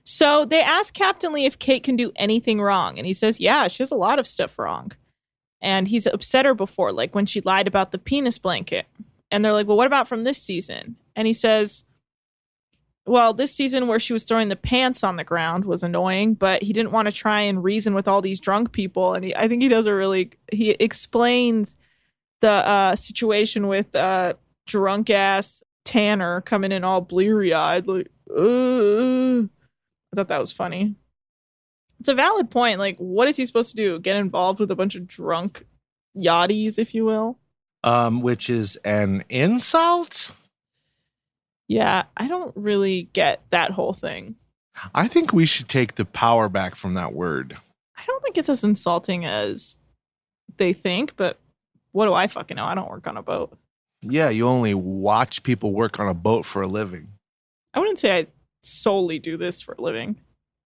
[0.05, 3.67] So they ask Captain Lee if Kate can do anything wrong, and he says, "Yeah,
[3.67, 4.93] she does a lot of stuff wrong."
[5.61, 8.87] And he's upset her before, like when she lied about the penis blanket.
[9.33, 11.83] And they're like, "Well, what about from this season?" And he says,
[13.09, 16.62] "Well, this season where she was throwing the pants on the ground was annoying, but
[16.62, 19.49] he didn't want to try and reason with all these drunk people." And he, I
[19.49, 21.77] think he does a really he explains
[22.40, 24.35] the uh, situation with uh,
[24.66, 29.40] drunk ass Tanner coming in all bleary eyed, like, uh.
[29.40, 30.94] I thought that was funny.
[32.01, 32.79] It's a valid point.
[32.79, 33.99] Like, what is he supposed to do?
[33.99, 35.66] Get involved with a bunch of drunk
[36.16, 37.38] yachties, if you will?
[37.85, 40.31] Um, which is an insult.
[41.69, 44.37] Yeah, I don't really get that whole thing.
[44.95, 47.57] I think we should take the power back from that word.
[47.97, 49.77] I don't think it's as insulting as
[50.57, 51.39] they think, but
[51.93, 52.65] what do I fucking know?
[52.65, 53.57] I don't work on a boat.
[54.03, 57.09] Yeah, you only watch people work on a boat for a living.
[57.75, 58.27] I wouldn't say I
[58.63, 60.17] solely do this for a living.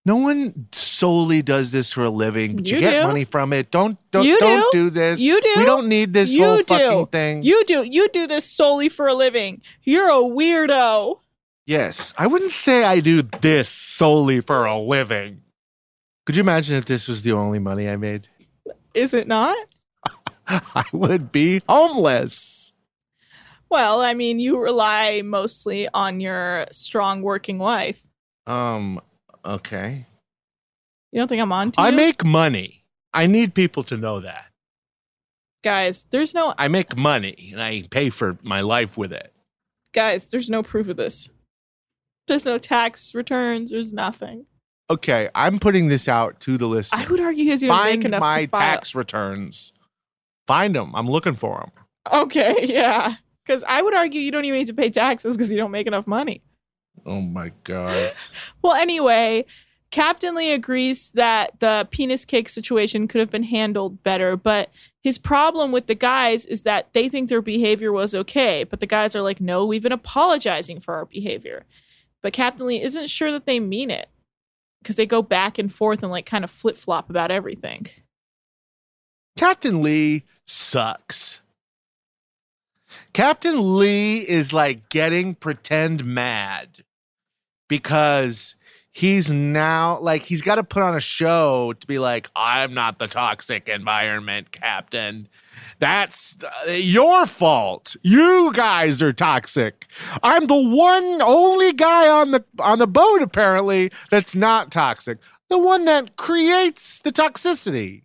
[0.04, 3.06] No one solely does this for a living, but you, You get do.
[3.08, 3.70] money from it.
[3.70, 4.84] Don't don't You don't do.
[4.84, 5.20] do this.
[5.20, 5.54] You do.
[5.56, 6.64] We don't need this You whole do.
[6.64, 7.42] fucking thing.
[7.42, 7.82] You do.
[7.82, 9.62] You do this solely for a living.
[9.82, 11.18] You're a weirdo.
[11.66, 15.42] yes, I wouldn't say I do this solely for a living.
[16.26, 18.28] Could you imagine if this was the only money I made?
[18.94, 19.56] Is it not?
[20.46, 22.72] I would be homeless.
[23.70, 28.02] Well, I mean, you rely mostly on your strong working wife.
[28.46, 29.00] Um.
[29.44, 30.06] Okay.
[31.12, 31.96] You don't think I'm on to I you?
[31.96, 32.84] make money.
[33.14, 34.46] I need people to know that.
[35.62, 39.32] guys, there's no I make money and I pay for my life with it.
[39.92, 41.28] guys, there's no proof of this.
[42.28, 44.46] There's no tax returns, there's nothing.
[44.90, 47.02] Okay, I'm putting this out to the listener.
[47.02, 48.60] I would argue doesn't even make Find enough my to file.
[48.60, 49.72] tax returns.
[50.46, 50.94] Find them.
[50.94, 51.70] I'm looking for them.
[52.12, 53.14] Okay, yeah.
[53.46, 55.86] Because I would argue you don't even need to pay taxes because you don't make
[55.86, 56.42] enough money.
[57.06, 58.12] Oh my god.
[58.62, 59.44] Well, anyway,
[59.92, 64.70] Captain Lee agrees that the penis cake situation could have been handled better, but
[65.02, 68.86] his problem with the guys is that they think their behavior was okay, but the
[68.86, 71.64] guys are like, no, we've been apologizing for our behavior.
[72.22, 74.08] But Captain Lee isn't sure that they mean it
[74.80, 77.86] because they go back and forth and like kind of flip flop about everything.
[79.36, 81.42] Captain Lee sucks.
[83.12, 86.82] Captain Lee is like getting pretend mad
[87.68, 88.56] because
[88.92, 92.98] he's now like he's got to put on a show to be like I'm not
[92.98, 95.28] the toxic environment captain.
[95.78, 96.36] That's
[96.68, 97.96] uh, your fault.
[98.02, 99.86] You guys are toxic.
[100.22, 105.18] I'm the one only guy on the on the boat apparently that's not toxic.
[105.48, 108.04] The one that creates the toxicity.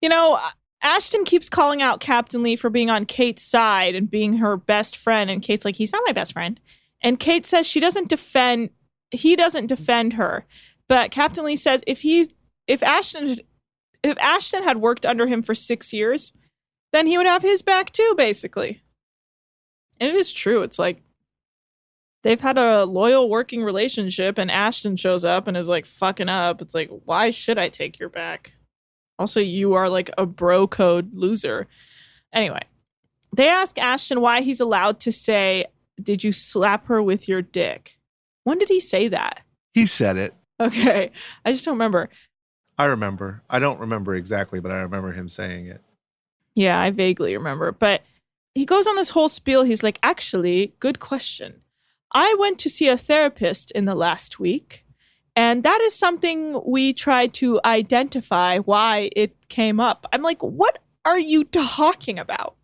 [0.00, 0.38] You know,
[0.82, 4.96] Ashton keeps calling out Captain Lee for being on Kate's side and being her best
[4.96, 5.30] friend.
[5.30, 6.60] And Kate's like, he's not my best friend.
[7.02, 8.70] And Kate says she doesn't defend,
[9.10, 10.44] he doesn't defend her.
[10.88, 12.28] But Captain Lee says if he,
[12.66, 13.40] if Ashton,
[14.02, 16.32] if Ashton had worked under him for six years,
[16.92, 18.82] then he would have his back too, basically.
[20.00, 20.62] And it is true.
[20.62, 21.02] It's like
[22.22, 26.60] they've had a loyal working relationship, and Ashton shows up and is like fucking up.
[26.60, 28.54] It's like, why should I take your back?
[29.18, 31.66] Also, you are like a bro code loser.
[32.32, 32.60] Anyway,
[33.34, 35.64] they ask Ashton why he's allowed to say,
[36.00, 37.95] Did you slap her with your dick?
[38.46, 39.42] When did he say that?
[39.74, 40.32] He said it.
[40.58, 41.10] Okay.
[41.44, 42.08] I just don't remember.
[42.78, 43.42] I remember.
[43.50, 45.82] I don't remember exactly, but I remember him saying it.
[46.54, 47.72] Yeah, I vaguely remember.
[47.72, 48.02] But
[48.54, 49.64] he goes on this whole spiel.
[49.64, 51.62] He's like, Actually, good question.
[52.12, 54.84] I went to see a therapist in the last week.
[55.34, 60.06] And that is something we tried to identify why it came up.
[60.12, 62.55] I'm like, what are you talking about?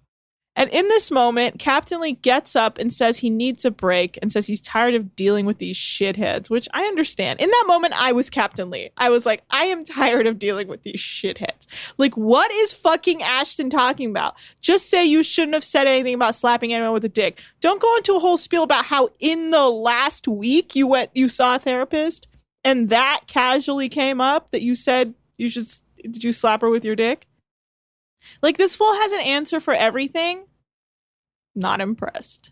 [0.54, 4.30] And in this moment, Captain Lee gets up and says he needs a break and
[4.30, 7.40] says he's tired of dealing with these shitheads, which I understand.
[7.40, 8.90] In that moment, I was Captain Lee.
[8.98, 11.66] I was like, I am tired of dealing with these shitheads.
[11.96, 14.36] Like, what is fucking Ashton talking about?
[14.60, 17.40] Just say you shouldn't have said anything about slapping anyone with a dick.
[17.60, 21.28] Don't go into a whole spiel about how in the last week you went, you
[21.28, 22.28] saw a therapist
[22.64, 25.66] and that casually came up that you said you should
[26.02, 27.26] did you slap her with your dick
[28.42, 30.44] like this fool has an answer for everything
[31.54, 32.50] not impressed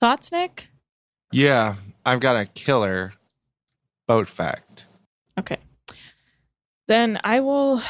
[0.00, 0.68] thoughts nick
[1.32, 3.14] Yeah, I've got a killer
[4.06, 4.86] boat fact.
[5.38, 5.58] okay
[6.86, 7.80] then i will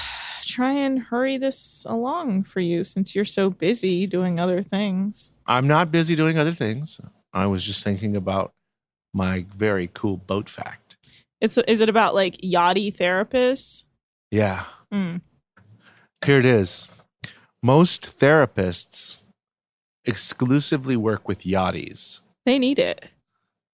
[0.42, 5.66] try and hurry this along for you since you're so busy doing other things I'm
[5.68, 7.00] not busy doing other things.
[7.32, 8.52] I was just thinking about
[9.14, 10.96] my very cool boat fact.
[11.40, 13.84] it's is it about like yachty therapists
[14.30, 15.16] Yeah, Hmm.
[16.24, 16.88] Here it is.
[17.62, 19.18] most therapists
[20.04, 23.06] exclusively work with yachties They need it.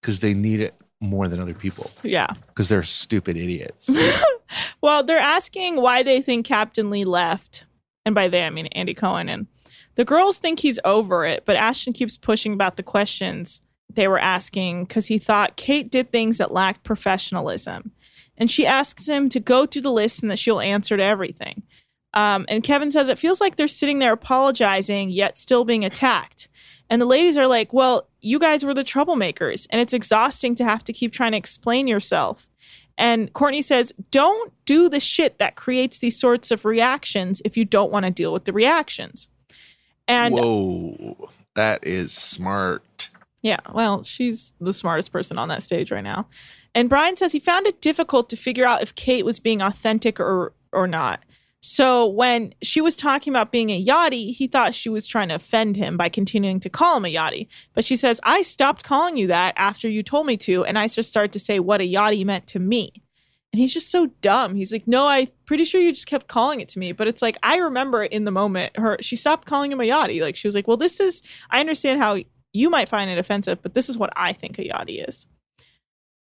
[0.00, 2.28] because they need it more than other people Yeah.
[2.48, 3.90] because they're stupid idiots.
[4.82, 7.64] Well, they're asking why they think Captain Lee left.
[8.04, 9.28] And by they, I mean Andy Cohen.
[9.30, 9.46] And
[9.94, 14.18] the girls think he's over it, but Ashton keeps pushing about the questions they were
[14.18, 17.92] asking because he thought Kate did things that lacked professionalism.
[18.36, 21.62] And she asks him to go through the list and that she'll answer to everything.
[22.14, 26.48] Um, and Kevin says it feels like they're sitting there apologizing, yet still being attacked.
[26.90, 30.64] And the ladies are like, well, you guys were the troublemakers, and it's exhausting to
[30.64, 32.48] have to keep trying to explain yourself.
[32.98, 37.64] And Courtney says, don't do the shit that creates these sorts of reactions if you
[37.64, 39.28] don't want to deal with the reactions.
[40.06, 43.08] And Whoa, that is smart.
[43.42, 46.26] yeah, well, she's the smartest person on that stage right now.
[46.74, 50.20] And Brian says he found it difficult to figure out if Kate was being authentic
[50.20, 51.22] or or not.
[51.64, 55.36] So when she was talking about being a yachty, he thought she was trying to
[55.36, 57.46] offend him by continuing to call him a yachty.
[57.72, 60.88] But she says, I stopped calling you that after you told me to, and I
[60.88, 62.90] just started to say what a yachty meant to me.
[63.52, 64.56] And he's just so dumb.
[64.56, 66.90] He's like, No, I'm pretty sure you just kept calling it to me.
[66.90, 70.20] But it's like I remember in the moment her she stopped calling him a yachty.
[70.20, 72.18] Like she was like, Well, this is I understand how
[72.52, 75.26] you might find it offensive, but this is what I think a yachty is.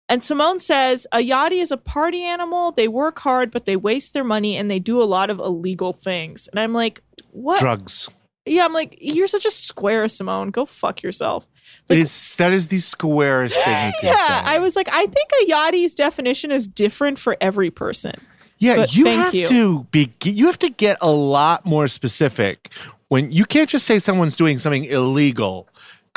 [0.09, 2.71] And Simone says a yachty is a party animal.
[2.71, 5.91] They work hard, but they waste their money and they do a lot of illegal
[5.93, 6.47] things.
[6.47, 7.59] And I'm like, what?
[7.59, 8.09] Drugs.
[8.45, 10.51] Yeah, I'm like, you're such a square, Simone.
[10.51, 11.45] Go fuck yourself.
[11.89, 14.33] Like, It's, that is the squarest thing you can yeah, say.
[14.45, 18.13] I was like, I think a yachty's definition is different for every person.
[18.59, 19.45] Yeah, But you have you.
[19.47, 20.13] to be.
[20.23, 22.71] You have to get a lot more specific
[23.09, 25.67] when you can't just say someone's doing something illegal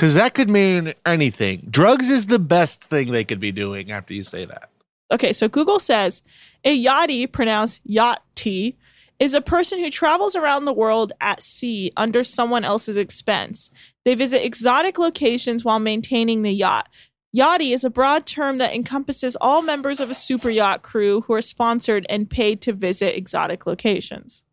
[0.00, 1.68] because that could mean anything.
[1.68, 4.70] Drugs is the best thing they could be doing after you say that.
[5.12, 6.22] Okay, so Google says
[6.64, 8.76] a yachty, pronounced yachty,
[9.18, 13.70] is a person who travels around the world at sea under someone else's expense.
[14.06, 16.88] They visit exotic locations while maintaining the yacht.
[17.36, 21.34] Yachty is a broad term that encompasses all members of a super yacht crew who
[21.34, 24.46] are sponsored and paid to visit exotic locations.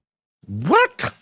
[0.46, 1.14] What?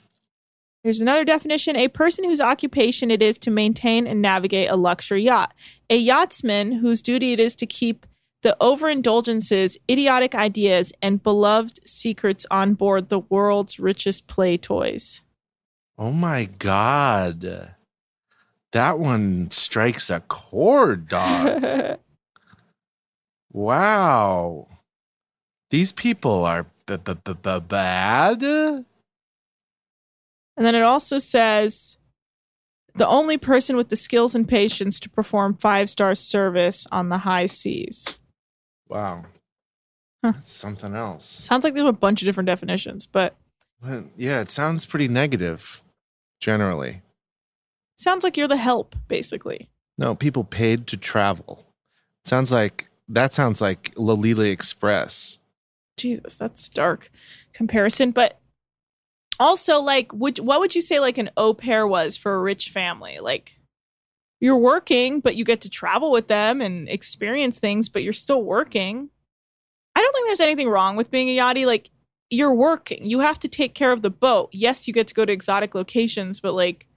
[0.85, 5.23] Here's another definition a person whose occupation it is to maintain and navigate a luxury
[5.23, 5.51] yacht.
[5.89, 8.05] A yachtsman whose duty it is to keep
[8.43, 15.21] the overindulgences, idiotic ideas, and beloved secrets on board the world's richest play toys.
[15.97, 17.71] Oh my god,
[18.71, 21.97] that one strikes a chord, dog.
[23.51, 24.67] wow,
[25.71, 28.85] these people are b- b- b- bad.
[30.57, 31.97] And then it also says
[32.95, 37.19] the only person with the skills and patience to perform five star service on the
[37.19, 38.07] high seas.
[38.87, 39.25] Wow,
[40.23, 40.31] Huh.
[40.33, 41.25] that's something else.
[41.25, 43.35] Sounds like there's a bunch of different definitions, but
[43.81, 45.81] Well, yeah, it sounds pretty negative,
[46.39, 47.01] generally.
[47.97, 49.69] sounds like you're the help, basically.
[49.97, 51.65] No, people paid to travel.
[52.23, 55.39] Sounds like that sounds like Lolita Express.
[55.97, 57.09] Jesus, that's dark
[57.53, 58.11] comparison.
[58.11, 58.39] But
[59.39, 62.69] also, like, would what would you say like an au pair was for a rich
[62.69, 63.19] family?
[63.19, 63.57] Like,
[64.39, 68.43] you're working, but you get to travel with them and experience things, but you're still
[68.43, 69.09] working.
[69.95, 71.65] I don't think there's anything wrong with being a yachty.
[71.65, 71.89] Like,
[72.29, 73.05] you're working.
[73.05, 74.49] You have to take care of the boat.
[74.51, 76.87] Yes, you get to go to exotic locations, but like,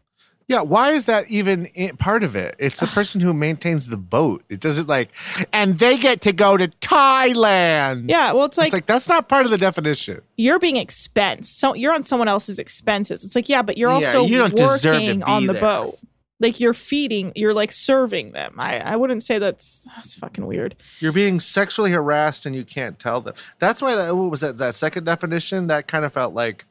[0.48, 2.56] Yeah, why is that even part of it?
[2.58, 4.42] It's the person who maintains the boat.
[4.48, 5.10] It doesn't like,
[5.52, 8.08] and they get to go to Thailand.
[8.08, 10.22] yeah, well, it's like, it's like that's not part of the definition.
[10.36, 11.58] you're being expensed.
[11.58, 13.24] So you're on someone else's expenses.
[13.24, 15.52] It's like, yeah, but you're Yeah, also you don't deserve to working be on the
[15.52, 15.60] there.
[15.62, 15.98] boat.
[16.40, 18.54] Like you're feeding, you're like serving them.
[18.58, 20.76] I, I wouldn't say that's that's fucking weird.
[21.00, 23.34] You're being sexually harassed and you can't tell them.
[23.58, 26.64] That's why that what was that that second definition that kind of felt like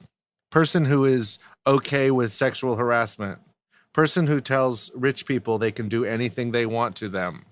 [0.51, 1.37] person who is
[1.67, 3.39] okay with sexual harassment.
[3.97, 7.45] Person who tells rich people they can do anything they want to them.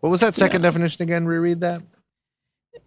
[0.00, 1.24] What was that second definition again?
[1.24, 1.80] Reread that.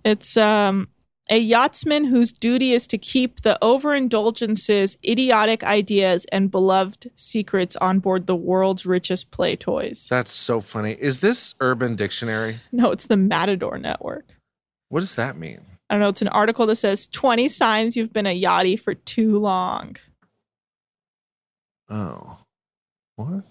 [0.06, 0.90] It's um
[1.32, 7.98] a yachtsman whose duty is to keep the overindulgences, idiotic ideas, and beloved secrets on
[7.98, 10.06] board the world's richest play toys.
[10.08, 10.98] That's so funny.
[11.00, 12.60] Is this Urban Dictionary?
[12.72, 14.36] No, it's the Matador Network.
[14.90, 15.62] What does that mean?
[15.90, 16.10] I don't know.
[16.10, 19.98] It's an article that says 20 signs you've been a yachty for too long.
[21.90, 22.38] Oh,
[23.16, 23.44] what?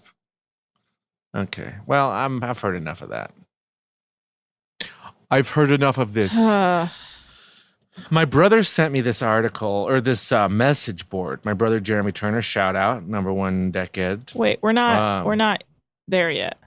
[1.35, 1.75] Okay.
[1.85, 2.43] Well, I'm.
[2.43, 3.31] I've heard enough of that.
[5.31, 6.35] I've heard enough of this.
[8.11, 11.43] My brother sent me this article or this uh, message board.
[11.43, 14.31] My brother Jeremy Turner, shout out, number one decade.
[14.33, 15.25] Wait, we're not Wow.
[15.25, 15.63] we're not
[16.07, 16.57] there yet.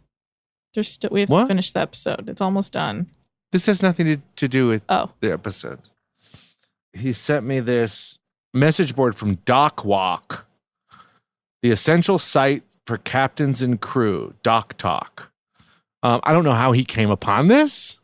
[0.75, 1.43] There's still we have What?
[1.43, 2.29] to finish the episode.
[2.29, 3.07] It's almost done.
[3.51, 5.11] This has nothing to, to do with Oh.
[5.21, 5.79] the episode.
[6.93, 8.19] He sent me this
[8.53, 10.47] message board from Dock Walk,
[11.63, 15.33] the essential site for captains and crew, Dock Talk.
[16.03, 17.99] Um, I don't know how he came upon this,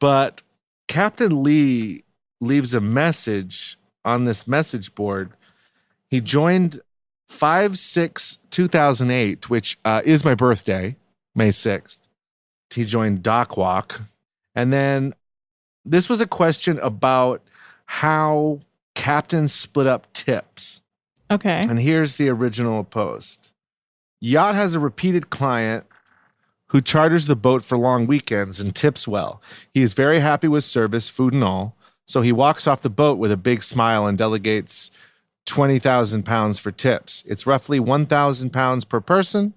[0.00, 0.42] but
[0.88, 2.04] Captain Lee
[2.40, 5.30] leaves a message on this message board.
[6.08, 6.80] He joined
[7.28, 10.96] 5 6 2008, which uh, is my birthday,
[11.34, 12.00] May 6th.
[12.74, 14.02] He joined Dock Walk.
[14.54, 15.14] And then
[15.84, 17.42] this was a question about
[17.86, 18.60] how
[18.94, 20.81] captains split up tips.
[21.32, 21.62] Okay.
[21.68, 23.52] And here's the original post
[24.20, 25.86] Yacht has a repeated client
[26.68, 29.42] who charters the boat for long weekends and tips well.
[29.74, 31.76] He is very happy with service, food, and all.
[32.06, 34.90] So he walks off the boat with a big smile and delegates
[35.46, 37.24] 20,000 pounds for tips.
[37.26, 39.54] It's roughly 1,000 pounds per person.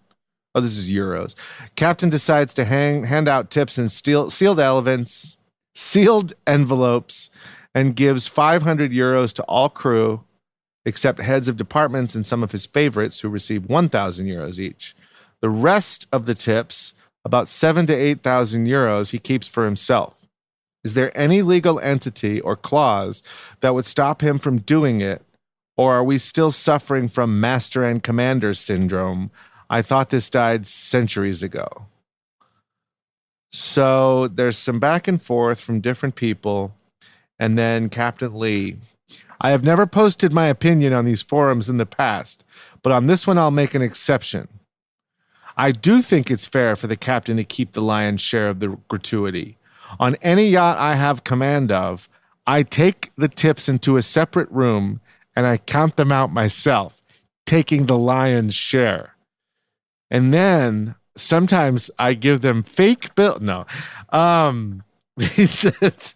[0.53, 1.35] Oh, this is euros.
[1.75, 5.37] Captain decides to hang, hand out tips in steel, sealed elephants,
[5.73, 7.29] sealed envelopes,
[7.73, 10.23] and gives 500 euros to all crew
[10.85, 14.95] except heads of departments and some of his favorites who receive 1,000 euros each.
[15.41, 20.15] The rest of the tips, about seven to 8,000 euros, he keeps for himself.
[20.83, 23.23] Is there any legal entity or clause
[23.61, 25.23] that would stop him from doing it?
[25.75, 29.31] Or are we still suffering from master and commander syndrome?
[29.69, 31.87] I thought this died centuries ago.
[33.51, 36.75] So there's some back and forth from different people.
[37.39, 38.77] And then Captain Lee.
[39.45, 42.43] I have never posted my opinion on these forums in the past,
[42.81, 44.47] but on this one, I'll make an exception.
[45.55, 48.75] I do think it's fair for the captain to keep the lion's share of the
[48.87, 49.59] gratuity.
[49.99, 52.09] On any yacht I have command of,
[52.47, 54.99] I take the tips into a separate room
[55.35, 57.01] and I count them out myself,
[57.45, 59.15] taking the lion's share.
[60.09, 63.37] And then sometimes I give them fake bill.
[63.39, 63.67] No.
[64.09, 64.81] Um,
[65.19, 66.15] he says,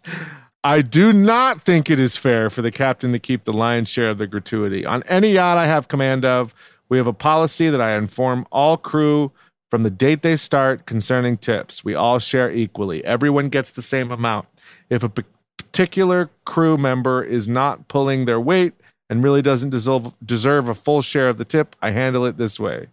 [0.63, 4.09] I do not think it is fair for the captain to keep the lion's share
[4.09, 4.85] of the gratuity.
[4.85, 6.53] On any yacht I have command of,
[6.89, 9.31] we have a policy that I inform all crew
[9.71, 11.83] from the date they start concerning tips.
[11.83, 13.05] We all share equally.
[13.05, 14.47] Everyone gets the same amount.
[14.89, 18.73] If a particular crew member is not pulling their weight
[19.09, 22.87] and really doesn't deserve, a full share of the tip, I handle it this way.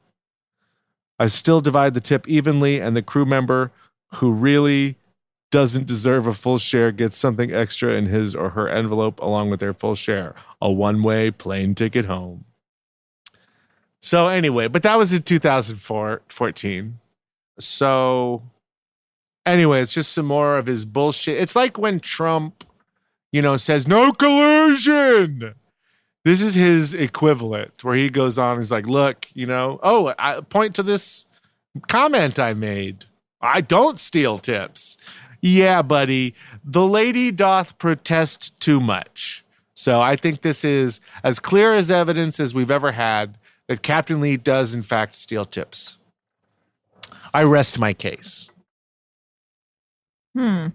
[1.19, 3.73] I still divide the tip evenly, and the crew member
[4.17, 4.97] who really
[5.57, 9.59] doesn't deserve a full share gets something extra in his or her envelope along with
[9.59, 12.45] their full share a one way plane ticket home.
[14.03, 16.99] So, anyway, but that was in 2014.
[17.59, 18.43] So,
[19.47, 21.41] anyway, it's just some more of his bullshit.
[21.41, 22.63] It's like when Trump,
[23.33, 25.55] you know, says no collusion.
[26.27, 30.43] This is his equivalent where he goes on, he's like, look, you know, oh, I
[30.43, 31.25] point to this
[31.89, 33.07] comment I made.
[33.41, 34.99] I don't steal tips.
[35.41, 36.35] Yeah, buddy,
[36.65, 39.45] the lady doth protest too much.
[39.75, 44.21] So I think this is as clear as evidence as we've ever had that Captain
[44.21, 45.99] Lee does, in fact, steal tips.
[47.35, 48.51] I rest my case.
[50.35, 50.69] Hmm.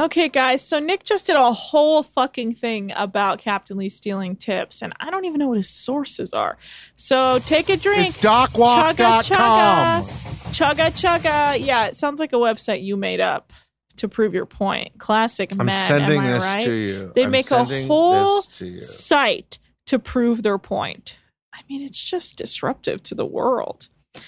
[0.00, 0.62] Okay, guys.
[0.62, 5.10] So Nick just did a whole fucking thing about Captain Lee stealing tips, and I
[5.10, 6.56] don't even know what his sources are.
[6.96, 8.08] So take a drink.
[8.08, 8.96] It's dockwalk.com.
[8.96, 10.90] Chugga, chugga, chugga.
[10.90, 11.64] Chugga.
[11.64, 13.52] Yeah, it sounds like a website you made up
[13.96, 14.98] to prove your point.
[14.98, 15.88] Classic I'm men.
[15.88, 16.64] sending am I this right?
[16.64, 17.12] to you.
[17.14, 18.80] They I'm make a sending whole this to you.
[18.80, 21.18] site to prove their point.
[21.54, 23.88] I mean, it's just disruptive to the world.
[24.16, 24.22] All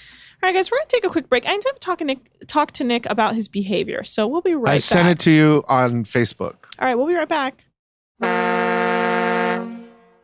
[0.50, 1.48] right, guys, we're gonna take a quick break.
[1.48, 4.04] I need up talking to Nick, talk to Nick about his behavior.
[4.04, 4.82] So we'll be right I back.
[4.82, 6.56] sent it to you on Facebook.
[6.78, 7.64] All right, we'll be right back.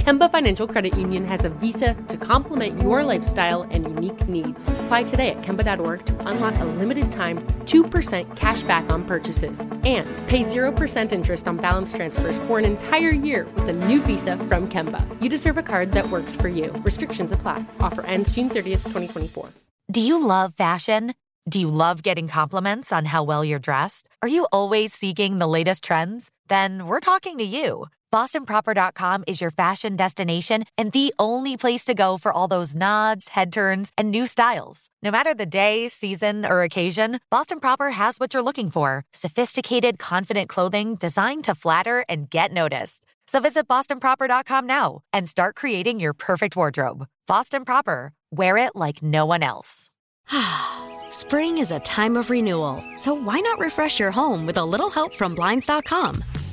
[0.00, 4.58] Kemba Financial Credit Union has a visa to complement your lifestyle and unique needs.
[4.80, 10.08] Apply today at Kemba.org to unlock a limited time 2% cash back on purchases and
[10.26, 14.66] pay 0% interest on balance transfers for an entire year with a new visa from
[14.70, 15.04] Kemba.
[15.20, 16.72] You deserve a card that works for you.
[16.82, 17.62] Restrictions apply.
[17.78, 19.50] Offer ends June 30th, 2024.
[19.92, 21.12] Do you love fashion?
[21.46, 24.08] Do you love getting compliments on how well you're dressed?
[24.22, 26.30] Are you always seeking the latest trends?
[26.48, 27.88] Then we're talking to you.
[28.12, 33.28] BostonProper.com is your fashion destination and the only place to go for all those nods,
[33.28, 34.88] head turns, and new styles.
[35.02, 39.98] No matter the day, season, or occasion, Boston Proper has what you're looking for sophisticated,
[39.98, 43.06] confident clothing designed to flatter and get noticed.
[43.28, 47.06] So visit BostonProper.com now and start creating your perfect wardrobe.
[47.28, 49.88] Boston Proper, wear it like no one else.
[51.10, 54.90] Spring is a time of renewal, so why not refresh your home with a little
[54.90, 56.24] help from Blinds.com?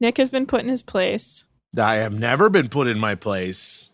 [0.00, 1.44] Nick has been put in his place.
[1.76, 3.90] I have never been put in my place.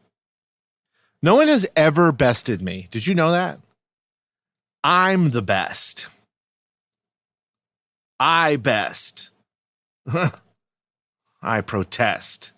[1.22, 2.88] No one has ever bested me.
[2.90, 3.58] Did you know that?
[4.82, 6.06] I'm the best.
[8.20, 9.30] I best.
[11.42, 12.52] I protest.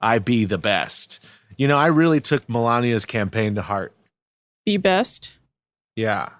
[0.00, 1.20] I be the best.
[1.56, 3.94] You know, I really took Melania's campaign to heart.
[4.66, 5.32] Be best.
[5.96, 6.30] Yeah.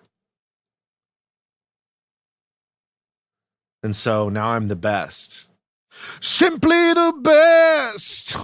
[3.83, 5.47] And so now I'm the best.
[6.21, 8.37] Simply the best.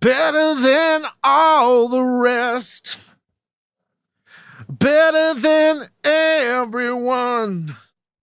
[0.00, 2.98] Better than all the rest.
[4.68, 7.76] Better than everyone.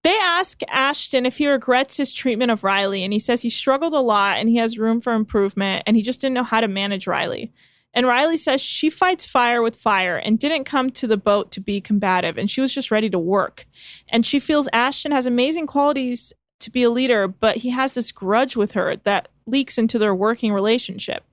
[0.04, 3.94] They ask Ashton if he regrets his treatment of Riley, and he says he struggled
[3.94, 6.68] a lot and he has room for improvement, and he just didn't know how to
[6.68, 7.52] manage Riley.
[7.94, 11.60] And Riley says she fights fire with fire and didn't come to the boat to
[11.60, 13.68] be combative, and she was just ready to work.
[14.08, 18.12] And she feels Ashton has amazing qualities to be a leader, but he has this
[18.12, 21.24] grudge with her that leaks into their working relationship.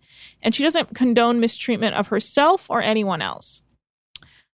[0.42, 3.62] And she doesn't condone mistreatment of herself or anyone else.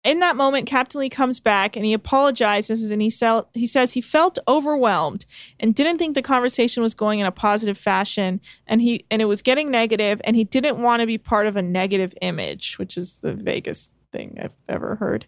[0.03, 3.93] In that moment, Captain Lee comes back and he apologizes and he, sell- he says
[3.93, 5.25] he felt overwhelmed
[5.59, 9.25] and didn't think the conversation was going in a positive fashion and he and it
[9.25, 12.99] was getting negative and he didn't want to be part of a negative image, which
[12.99, 15.25] is the vaguest thing I've ever heard.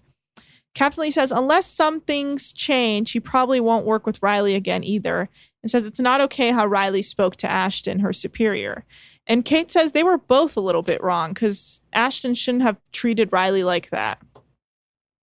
[0.77, 5.31] Captain Lee says unless some things change, he probably won't work with Riley again either,
[5.63, 8.85] and says it's not okay how Riley spoke to Ashton, her superior.
[9.27, 13.33] And Kate says they were both a little bit wrong because Ashton shouldn't have treated
[13.33, 14.19] Riley like that.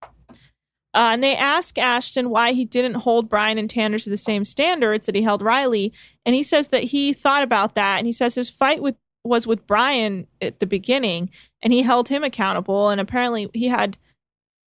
[0.02, 4.44] Uh, and they ask Ashton why he didn't hold Brian and Tanner to the same
[4.44, 5.92] standards that he held Riley.
[6.26, 7.98] And he says that he thought about that.
[7.98, 11.30] And he says his fight with was with Brian at the beginning
[11.62, 12.90] and he held him accountable.
[12.90, 13.96] And apparently he had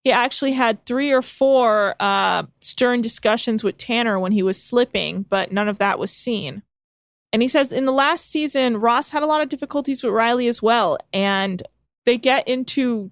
[0.07, 5.23] he actually had three or four uh, stern discussions with Tanner when he was slipping,
[5.23, 6.63] but none of that was seen.
[7.33, 10.47] And he says in the last season, Ross had a lot of difficulties with Riley
[10.47, 10.97] as well.
[11.11, 11.61] And
[12.05, 13.11] they get into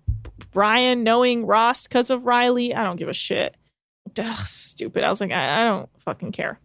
[0.52, 2.74] Brian knowing Ross because of Riley.
[2.74, 3.58] I don't give a shit.
[4.18, 5.04] Ugh, stupid.
[5.04, 6.62] I was like, I, I don't fucking care.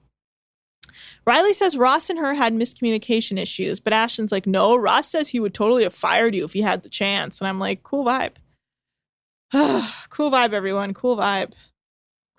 [1.27, 5.41] Riley says Ross and her had miscommunication issues, but Ashton's like, no, Ross says he
[5.41, 7.41] would totally have fired you if he had the chance.
[7.41, 8.35] And I'm like, cool vibe.
[10.11, 10.95] cool vibe, everyone.
[10.95, 11.53] Cool vibe.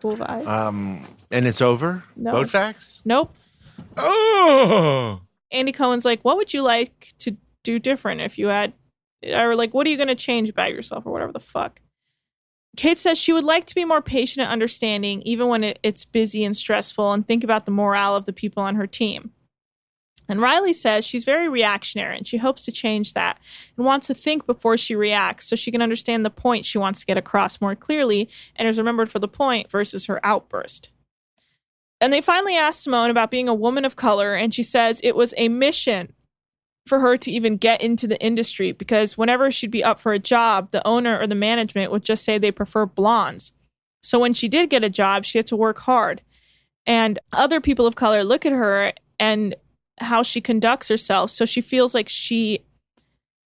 [0.02, 0.48] Cool vibe.
[0.48, 2.04] Um, and it's over.
[2.16, 2.32] No.
[2.32, 3.02] Boat facts.
[3.06, 3.34] Nope.
[3.98, 5.22] Oh.
[5.52, 8.74] Andy Cohen's like, what would you like to do different if you had,
[9.34, 11.82] or like, what are you going to change about yourself or whatever the fuck?
[12.78, 16.06] Kate says she would like to be more patient and understanding, even when it, it's
[16.06, 19.32] busy and stressful, and think about the morale of the people on her team.
[20.32, 23.38] And Riley says she's very reactionary and she hopes to change that
[23.76, 27.02] and wants to think before she reacts so she can understand the point she wants
[27.02, 30.90] to get across more clearly and is remembered for the point versus her outburst.
[32.00, 35.18] And they finally ask Simone about being a woman of color, and she says it
[35.18, 36.14] was a mission
[36.88, 40.20] for her to even get into the industry because whenever she'd be up for a
[40.20, 43.52] job, the owner or the management would just say they prefer blondes.
[44.02, 46.22] So when she did get a job, she had to work hard.
[46.88, 49.56] And other people of color look at her and
[50.04, 51.30] how she conducts herself.
[51.32, 52.64] So she feels like she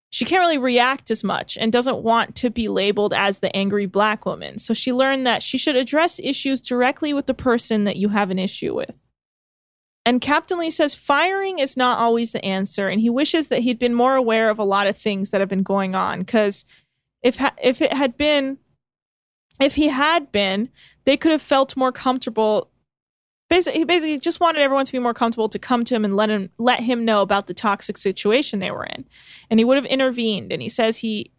[0.10, 3.86] she can't really react as much and doesn't want to be labeled as the angry
[3.86, 4.58] black woman.
[4.58, 8.32] So she learned that she should address issues directly with the person that you have
[8.32, 8.98] an issue with.
[10.06, 13.80] And Captain Lee says firing is not always the answer, and he wishes that he'd
[13.80, 16.20] been more aware of a lot of things that have been going on.
[16.20, 16.64] Because
[17.24, 18.60] if ha- if it had been,
[19.60, 20.70] if he had been,
[21.06, 22.70] they could have felt more comfortable.
[23.50, 26.16] Basically, he basically just wanted everyone to be more comfortable to come to him and
[26.16, 29.06] let him let him know about the toxic situation they were in,
[29.50, 30.52] and he would have intervened.
[30.52, 31.32] And he says he,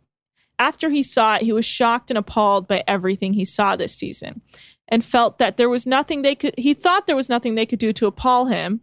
[0.58, 4.40] after he saw it, he was shocked and appalled by everything he saw this season
[4.88, 7.78] and felt that there was nothing they could he thought there was nothing they could
[7.78, 8.80] do to appall him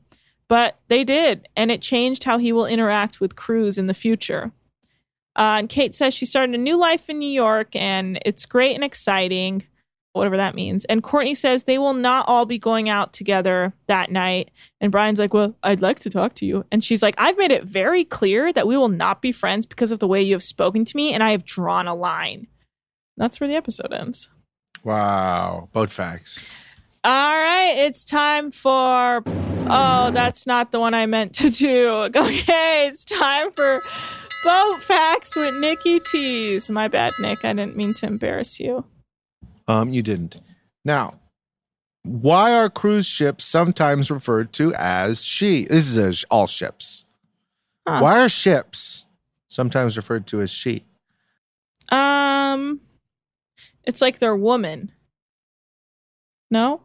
[0.47, 4.51] but they did and it changed how he will interact with crews in the future
[5.35, 8.75] uh, and kate says she started a new life in new york and it's great
[8.75, 9.63] and exciting
[10.13, 14.11] whatever that means and courtney says they will not all be going out together that
[14.11, 14.49] night
[14.79, 17.51] and brian's like well i'd like to talk to you and she's like i've made
[17.51, 20.43] it very clear that we will not be friends because of the way you have
[20.43, 22.47] spoken to me and i have drawn a line
[23.17, 24.29] that's where the episode ends
[24.83, 25.69] Wow.
[25.71, 26.43] Boat facts.
[27.05, 29.23] All right, it's time for
[29.65, 32.09] Oh, that's not the one I meant to do.
[32.15, 33.81] Okay, it's time for
[34.43, 36.69] boat facts with Nikki Tees.
[36.69, 37.45] My bad, Nick.
[37.45, 38.83] I didn't mean to embarrass you.
[39.67, 40.37] Um, you didn't.
[40.83, 41.19] Now,
[42.03, 45.65] why are cruise ships sometimes referred to as she?
[45.65, 47.05] This is a, all ships.
[47.87, 47.99] Huh.
[48.01, 49.05] Why are ships
[49.47, 50.85] sometimes referred to as she?
[51.89, 52.81] Um,
[53.83, 54.91] it's like they're woman.
[56.51, 56.81] No?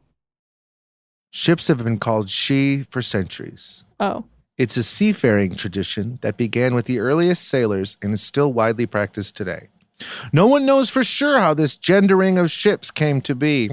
[1.31, 3.85] Ships have been called she for centuries.
[4.01, 4.25] Oh.
[4.57, 9.37] It's a seafaring tradition that began with the earliest sailors and is still widely practiced
[9.37, 9.69] today.
[10.33, 13.69] No one knows for sure how this gendering of ships came to be.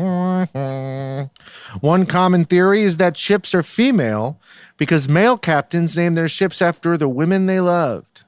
[1.81, 4.39] One common theory is that ships are female
[4.77, 8.23] because male captains named their ships after the women they loved.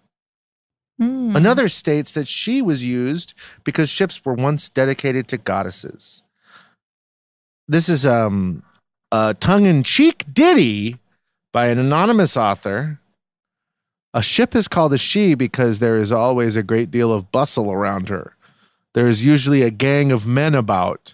[1.00, 1.36] Hmm.
[1.36, 3.34] Another states that she was used
[3.64, 6.24] because ships were once dedicated to goddesses.
[7.68, 8.64] This is um,
[9.12, 10.98] a tongue in cheek ditty
[11.54, 13.00] by an anonymous author.
[14.18, 17.72] A ship is called a she because there is always a great deal of bustle
[17.72, 18.36] around her.
[18.96, 21.14] There is usually a gang of men about.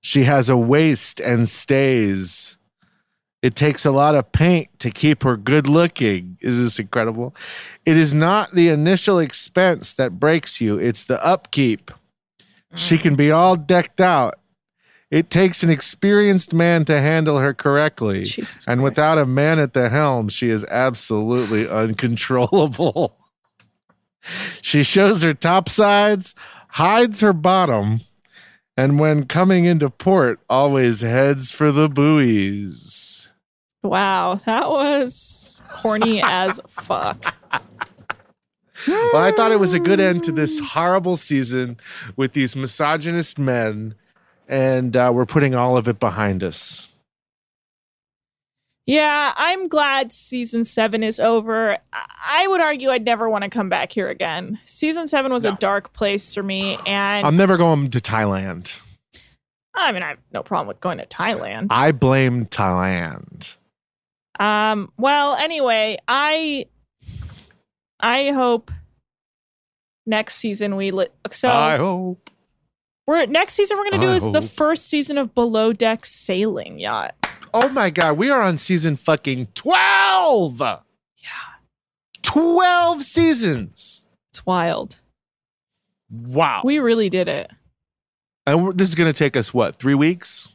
[0.00, 2.56] She has a waist and stays.
[3.42, 6.38] It takes a lot of paint to keep her good looking.
[6.40, 7.34] Is this incredible?
[7.84, 11.90] It is not the initial expense that breaks you, it's the upkeep.
[12.76, 13.02] She mm.
[13.02, 14.38] can be all decked out.
[15.10, 18.26] It takes an experienced man to handle her correctly.
[18.66, 23.16] and without a man at the helm, she is absolutely uncontrollable.
[24.60, 26.34] she shows her top sides,
[26.70, 28.00] hides her bottom,
[28.76, 33.28] and when coming into port, always heads for the buoys.
[33.82, 37.34] Wow, that was corny as fuck.
[38.86, 41.78] Well, I thought it was a good end to this horrible season
[42.16, 43.94] with these misogynist men,
[44.46, 46.88] and uh, we're putting all of it behind us.
[48.86, 51.78] Yeah, I'm glad season seven is over.
[51.92, 54.60] I- would argue I'd never want to come back here again.
[54.64, 58.78] Season seven was a dark place for me, and I'm never going to Thailand.
[59.74, 61.66] I mean, I have no problem with going to Thailand.
[61.70, 63.56] I blame Thailand.
[64.38, 66.66] Um, well, anyway, I
[67.98, 68.70] I hope
[70.06, 72.30] next season we li- so I hope.
[73.06, 74.40] We're next season we're gonna do I is the oh.
[74.42, 77.14] first season of below deck sailing yacht.
[77.54, 80.60] Oh my God, we are on season fucking 12.
[80.60, 80.80] Yeah.
[82.22, 84.04] 12 seasons.
[84.30, 84.96] It's wild.
[86.10, 86.60] Wow.
[86.64, 87.50] We really did it.
[88.46, 90.50] and this is going to take us, what, three weeks?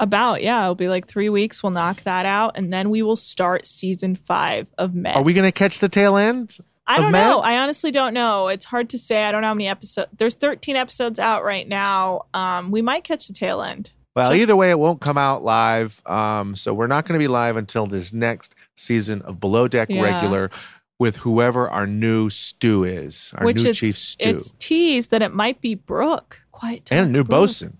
[0.00, 1.62] About yeah, it'll be like three weeks.
[1.62, 5.16] We'll knock that out, and then we will start season five of Med.
[5.16, 6.56] Are we going to catch the tail end?
[6.88, 7.40] I don't know.
[7.40, 8.48] I honestly don't know.
[8.48, 9.22] It's hard to say.
[9.24, 10.08] I don't know how many episodes.
[10.16, 12.22] There's 13 episodes out right now.
[12.34, 13.92] Um, we might catch the tail end.
[14.16, 16.00] Well, Just- either way, it won't come out live.
[16.06, 19.88] Um, so we're not going to be live until this next season of Below Deck
[19.90, 20.00] Yeah.
[20.02, 20.50] Regular
[20.98, 25.32] with whoever our new stew is, our which new chief stew, it's teased that it
[25.32, 26.40] might be Brooke.
[26.50, 26.96] Quiet talk.
[26.98, 27.42] and a new Brooke.
[27.42, 27.76] bosun.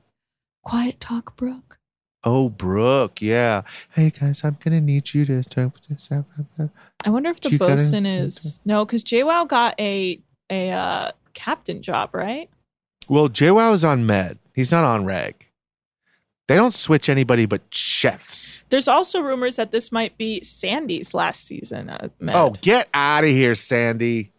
[0.62, 1.77] Quiet talk, Brooke.
[2.24, 3.62] Oh, Brooke, yeah.
[3.92, 6.10] Hey guys, I'm gonna need you to start this.
[6.10, 6.24] out.
[7.04, 11.12] I wonder if the You gotta- bosun is no, because JWoww got a a uh,
[11.34, 12.48] captain job, right?
[13.08, 14.38] Well, JWoww is on med.
[14.54, 15.46] He's not on reg.
[16.48, 18.62] They don't switch anybody but chefs.
[18.70, 21.90] There's also rumors that this might be Sandy's last season.
[22.28, 24.32] Oh, get out of here, Sandy.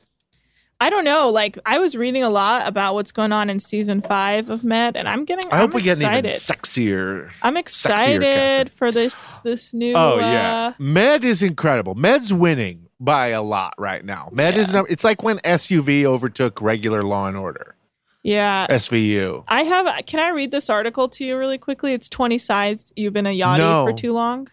[0.82, 1.30] I don't know.
[1.30, 4.96] Like I was reading a lot about what's going on in season five of Med,
[4.96, 5.50] and I'm getting.
[5.52, 7.32] I hope I'm we get an even sexier.
[7.42, 8.74] I'm excited captain.
[8.76, 9.94] for this this new.
[9.96, 11.96] Oh yeah, uh, Med is incredible.
[11.96, 14.30] Med's winning by a lot right now.
[14.32, 17.76] Med is num- it's like when SUV overtook regular Law and Order.
[18.24, 18.66] yeah.
[18.70, 19.44] SVU.
[19.50, 20.06] I have.
[20.06, 21.94] Can I read this article to you really quickly?
[21.94, 22.94] It's 20 sides.
[22.96, 23.86] You've been a yachty No.
[23.86, 24.48] for too long.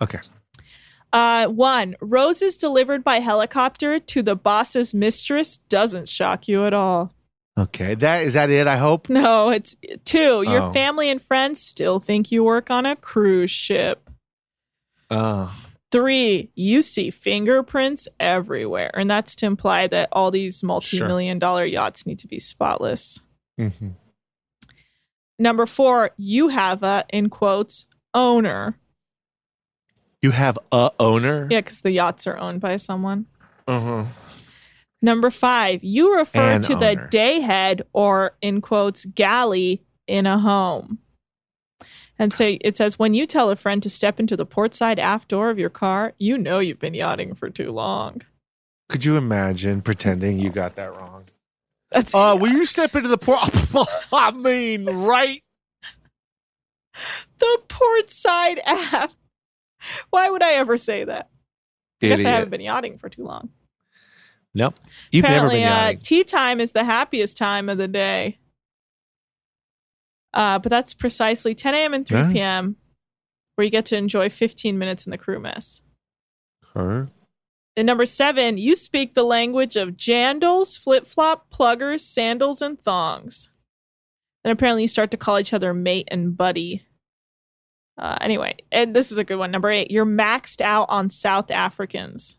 [0.00, 0.18] Okay.
[1.12, 7.12] Uh, one, roses delivered by helicopter to the boss's mistress doesn't shock you at all.
[7.58, 7.94] Okay.
[7.94, 9.10] That is that it, I hope.
[9.10, 10.72] No, it's two, your Oh.
[10.72, 14.08] family and friends still think you work on a cruise ship.
[15.10, 15.50] Uh,
[15.90, 18.90] Three, you see fingerprints everywhere.
[18.94, 23.20] And that's to imply that all these multi million dollar yachts need to be spotless.
[23.60, 23.88] Mm-hmm.
[25.38, 27.84] Number four, you have a, in quotes,
[28.14, 28.78] owner.
[30.22, 31.48] You have a owner?
[31.50, 33.26] Yeah, because the yachts are owned by someone.
[33.66, 34.04] Uh-huh.
[35.04, 36.94] Number five, you refer An to owner.
[36.94, 40.98] the day head or in quotes galley in a home.
[42.18, 45.00] And so it says when you tell a friend to step into the port side
[45.00, 48.22] aft door of your car, you know you've been yachting for too long.
[48.88, 51.24] Could you imagine pretending you got that wrong?
[51.90, 53.40] That's Uh, will you step into the port?
[54.12, 55.42] I mean, right?
[57.38, 59.16] the port side aft.
[60.10, 61.30] Why would I ever say that?
[62.02, 63.50] I guess I haven't been yachting for too long.
[64.54, 64.74] Nope.
[65.10, 68.38] You've never Apparently, been uh, tea time is the happiest time of the day.
[70.34, 71.94] Uh, but that's precisely 10 a.m.
[71.94, 72.32] and 3 Yeah.
[72.32, 72.76] p.m.,
[73.54, 75.82] where you get to enjoy 15 minutes in the crew mess.
[76.74, 77.08] Her.
[77.76, 83.48] And number seven, you speak the language of jandals, flip flop, pluggers, sandals, and thongs.
[84.44, 86.82] And apparently you start to call each other mate and buddy.
[87.98, 89.50] Uh, anyway, and this is a good one.
[89.50, 92.36] Number eight, you're maxed out on South Africans.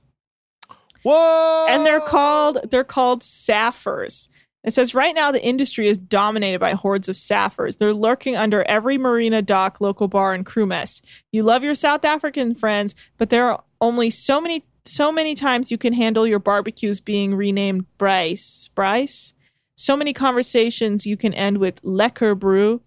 [1.03, 1.65] Whoa!
[1.69, 4.29] and they're called they're called saffers.
[4.63, 7.77] It says right now the industry is dominated by hordes of saffers.
[7.77, 11.01] They're lurking under every marina dock, local bar, and crew mess.
[11.33, 15.71] You love your South African friends, but there are only so many so many times
[15.71, 18.69] you can handle your barbecues being renamed Bryce.
[18.75, 19.33] Bryce?
[19.75, 22.81] So many conversations you can end with lekker bru,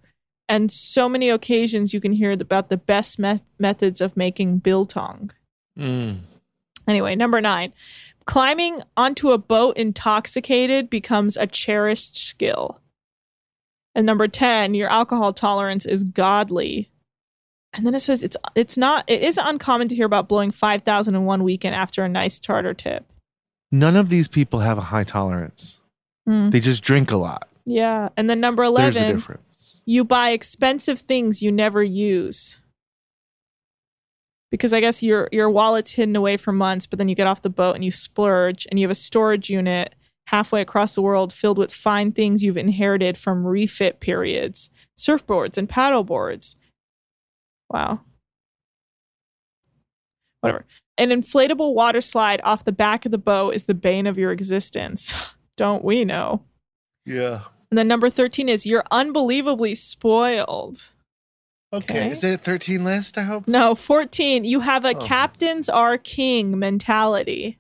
[0.48, 5.32] and so many occasions you can hear about the best me- methods of making biltong.
[5.78, 6.20] Mm.
[6.86, 7.72] Anyway, number nine,
[8.26, 12.80] climbing onto a boat intoxicated becomes a cherished skill.
[13.94, 16.90] And number 10, your alcohol tolerance is godly.
[17.72, 21.14] And then it says it's it's not it is uncommon to hear about blowing 5000
[21.14, 23.04] in one weekend after a nice charter tip.
[23.70, 25.80] None of these people have a high tolerance.
[26.26, 26.50] Hmm.
[26.50, 27.48] They just drink a lot.
[27.66, 28.10] Yeah.
[28.16, 29.42] And then number There's a 11, difference.
[29.86, 32.58] You buy expensive things you never use.
[34.50, 37.42] Because I guess your your wallet's hidden away for months, but then you get off
[37.42, 39.94] the boat and you splurge and you have a storage unit
[40.28, 45.68] halfway across the world filled with fine things you've inherited from refit periods, surfboards and
[45.68, 46.56] paddle boards.
[47.70, 48.00] Wow.
[50.40, 50.64] Whatever.
[50.98, 54.32] An inflatable water slide off the back of the boat is the bane of your
[54.32, 55.12] existence.
[55.56, 56.42] Don't we know?
[57.04, 57.42] Yeah.
[57.70, 60.92] And then number 13 is you're unbelievably spoiled.
[61.72, 61.94] Okay.
[61.98, 62.10] Okay.
[62.10, 63.48] Is it a 13 list, I hope?
[63.48, 65.00] No, 14, you have a Oh.
[65.00, 67.58] captains are king mentality.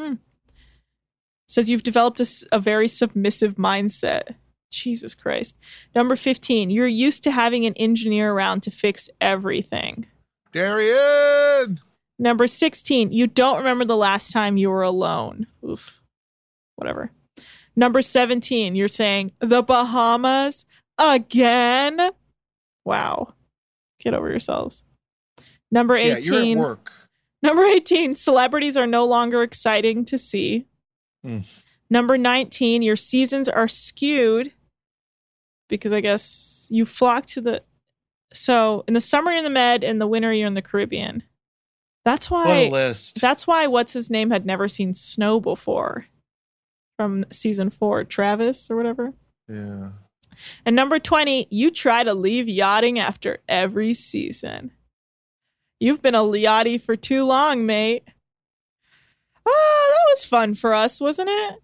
[0.00, 0.14] Hmm.
[1.48, 2.20] Says you've developed
[2.52, 4.34] a very submissive mindset.
[4.70, 5.56] Jesus Christ.
[5.94, 10.06] Number 15, you're used to having an engineer around to fix everything.
[10.52, 11.80] Darian!
[12.18, 15.46] Number 16, you don't remember the last time you were alone.
[15.66, 16.02] Oof.
[16.76, 17.10] Whatever.
[17.78, 20.66] Number 17, you're saying the Bahamas
[20.98, 22.10] again?
[22.84, 23.34] Wow.
[24.00, 24.82] Get over yourselves.
[25.70, 26.32] Number 18.
[26.32, 26.92] Yeah, you're at work.
[27.40, 30.66] Number 18, celebrities are no longer exciting to see.
[31.22, 31.42] Hmm.
[31.88, 34.52] Number 19, your seasons are skewed
[35.68, 37.62] because I guess you flock to the.
[38.32, 41.22] So in the summer, you're in the Med, in the winter, you're in the Caribbean.
[42.04, 42.56] That's What why.
[42.56, 43.20] a list.
[43.20, 46.06] That's why what's his name had never seen snow before
[46.98, 49.14] from season four, Travis or whatever.
[49.48, 49.90] Yeah.
[50.66, 54.72] And number 20, you try to leave yachting after every season.
[55.80, 58.04] You've been a yachty for too long, mate.
[59.46, 61.62] Oh, that was fun for us, wasn't it?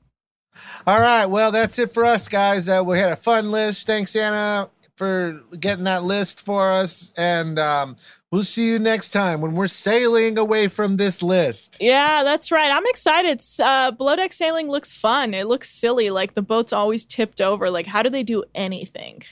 [0.86, 1.26] All right.
[1.26, 2.68] Well, that's it for us, guys.
[2.68, 3.86] Uh, we had a fun list.
[3.86, 7.12] Thanks, Anna, for getting that list for us.
[7.16, 7.96] And um,
[8.34, 11.76] we'll see you next time when we're sailing away from this list.
[11.80, 12.68] Yeah, that's right.
[12.68, 13.40] I'm excited.
[13.62, 15.34] Uh, below deck sailing looks fun.
[15.34, 16.10] It looks silly.
[16.10, 17.70] Like the boat's always tipped over.
[17.70, 19.22] Like, how do they do anything?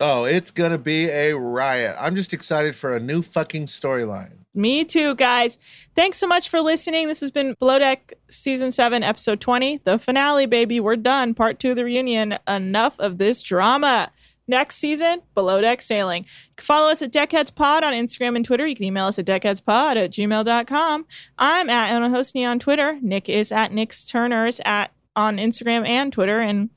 [0.00, 1.96] Oh, it's going to be a riot.
[2.00, 4.38] I'm just excited for a new fucking storyline.
[4.52, 5.58] Me too, guys.
[5.94, 7.06] Thanks so much for listening.
[7.06, 10.80] This has been Below Deck Season 7, Episode 20, the finale, baby.
[10.80, 11.34] We're done.
[11.34, 12.36] Part two of the reunion.
[12.48, 14.10] Enough of this drama.
[14.48, 16.24] Next season, Below Deck Sailing.
[16.60, 18.64] Follow us at Deckheads Pod on Instagram and Twitter.
[18.66, 21.06] You can email us at deckheadspod at gmail.com.
[21.36, 22.98] I'm at Anna Hosni on Twitter.
[23.02, 26.40] Nick is at Nick's Turners at on Instagram and Twitter.
[26.40, 26.70] And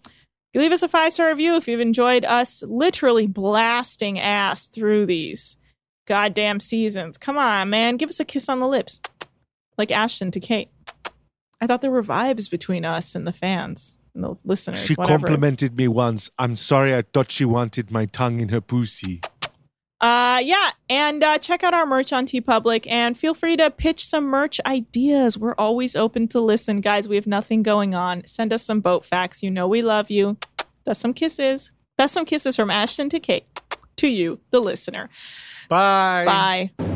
[0.56, 5.58] leave us a five star review if you've enjoyed us literally blasting ass through these
[6.08, 7.20] goddamn seasons.
[7.20, 7.98] Come on, man.
[7.98, 9.00] Give us a kiss on the lips.
[9.78, 10.70] Like Ashton to Kate.
[11.62, 14.80] I thought there were vibes between us and the fans the listeners.
[14.80, 15.20] She whatever.
[15.20, 16.30] complimented me once.
[16.38, 19.22] I'm sorry, I thought she wanted my tongue in her pussy.
[20.02, 24.06] Uh yeah, and uh, check out our merch on TeePublic and feel free to pitch
[24.06, 25.38] some merch ideas.
[25.38, 27.10] We're always open to listen, guys.
[27.10, 28.26] We have nothing going on.
[28.26, 29.44] Send us some boat facts.
[29.44, 30.38] You know we love you.
[30.86, 31.72] That's some kisses.
[31.98, 33.46] That's some kisses from Ashton to Kate.
[33.98, 35.10] To you, the listener.
[35.68, 36.72] Bye.
[36.78, 36.96] Bye.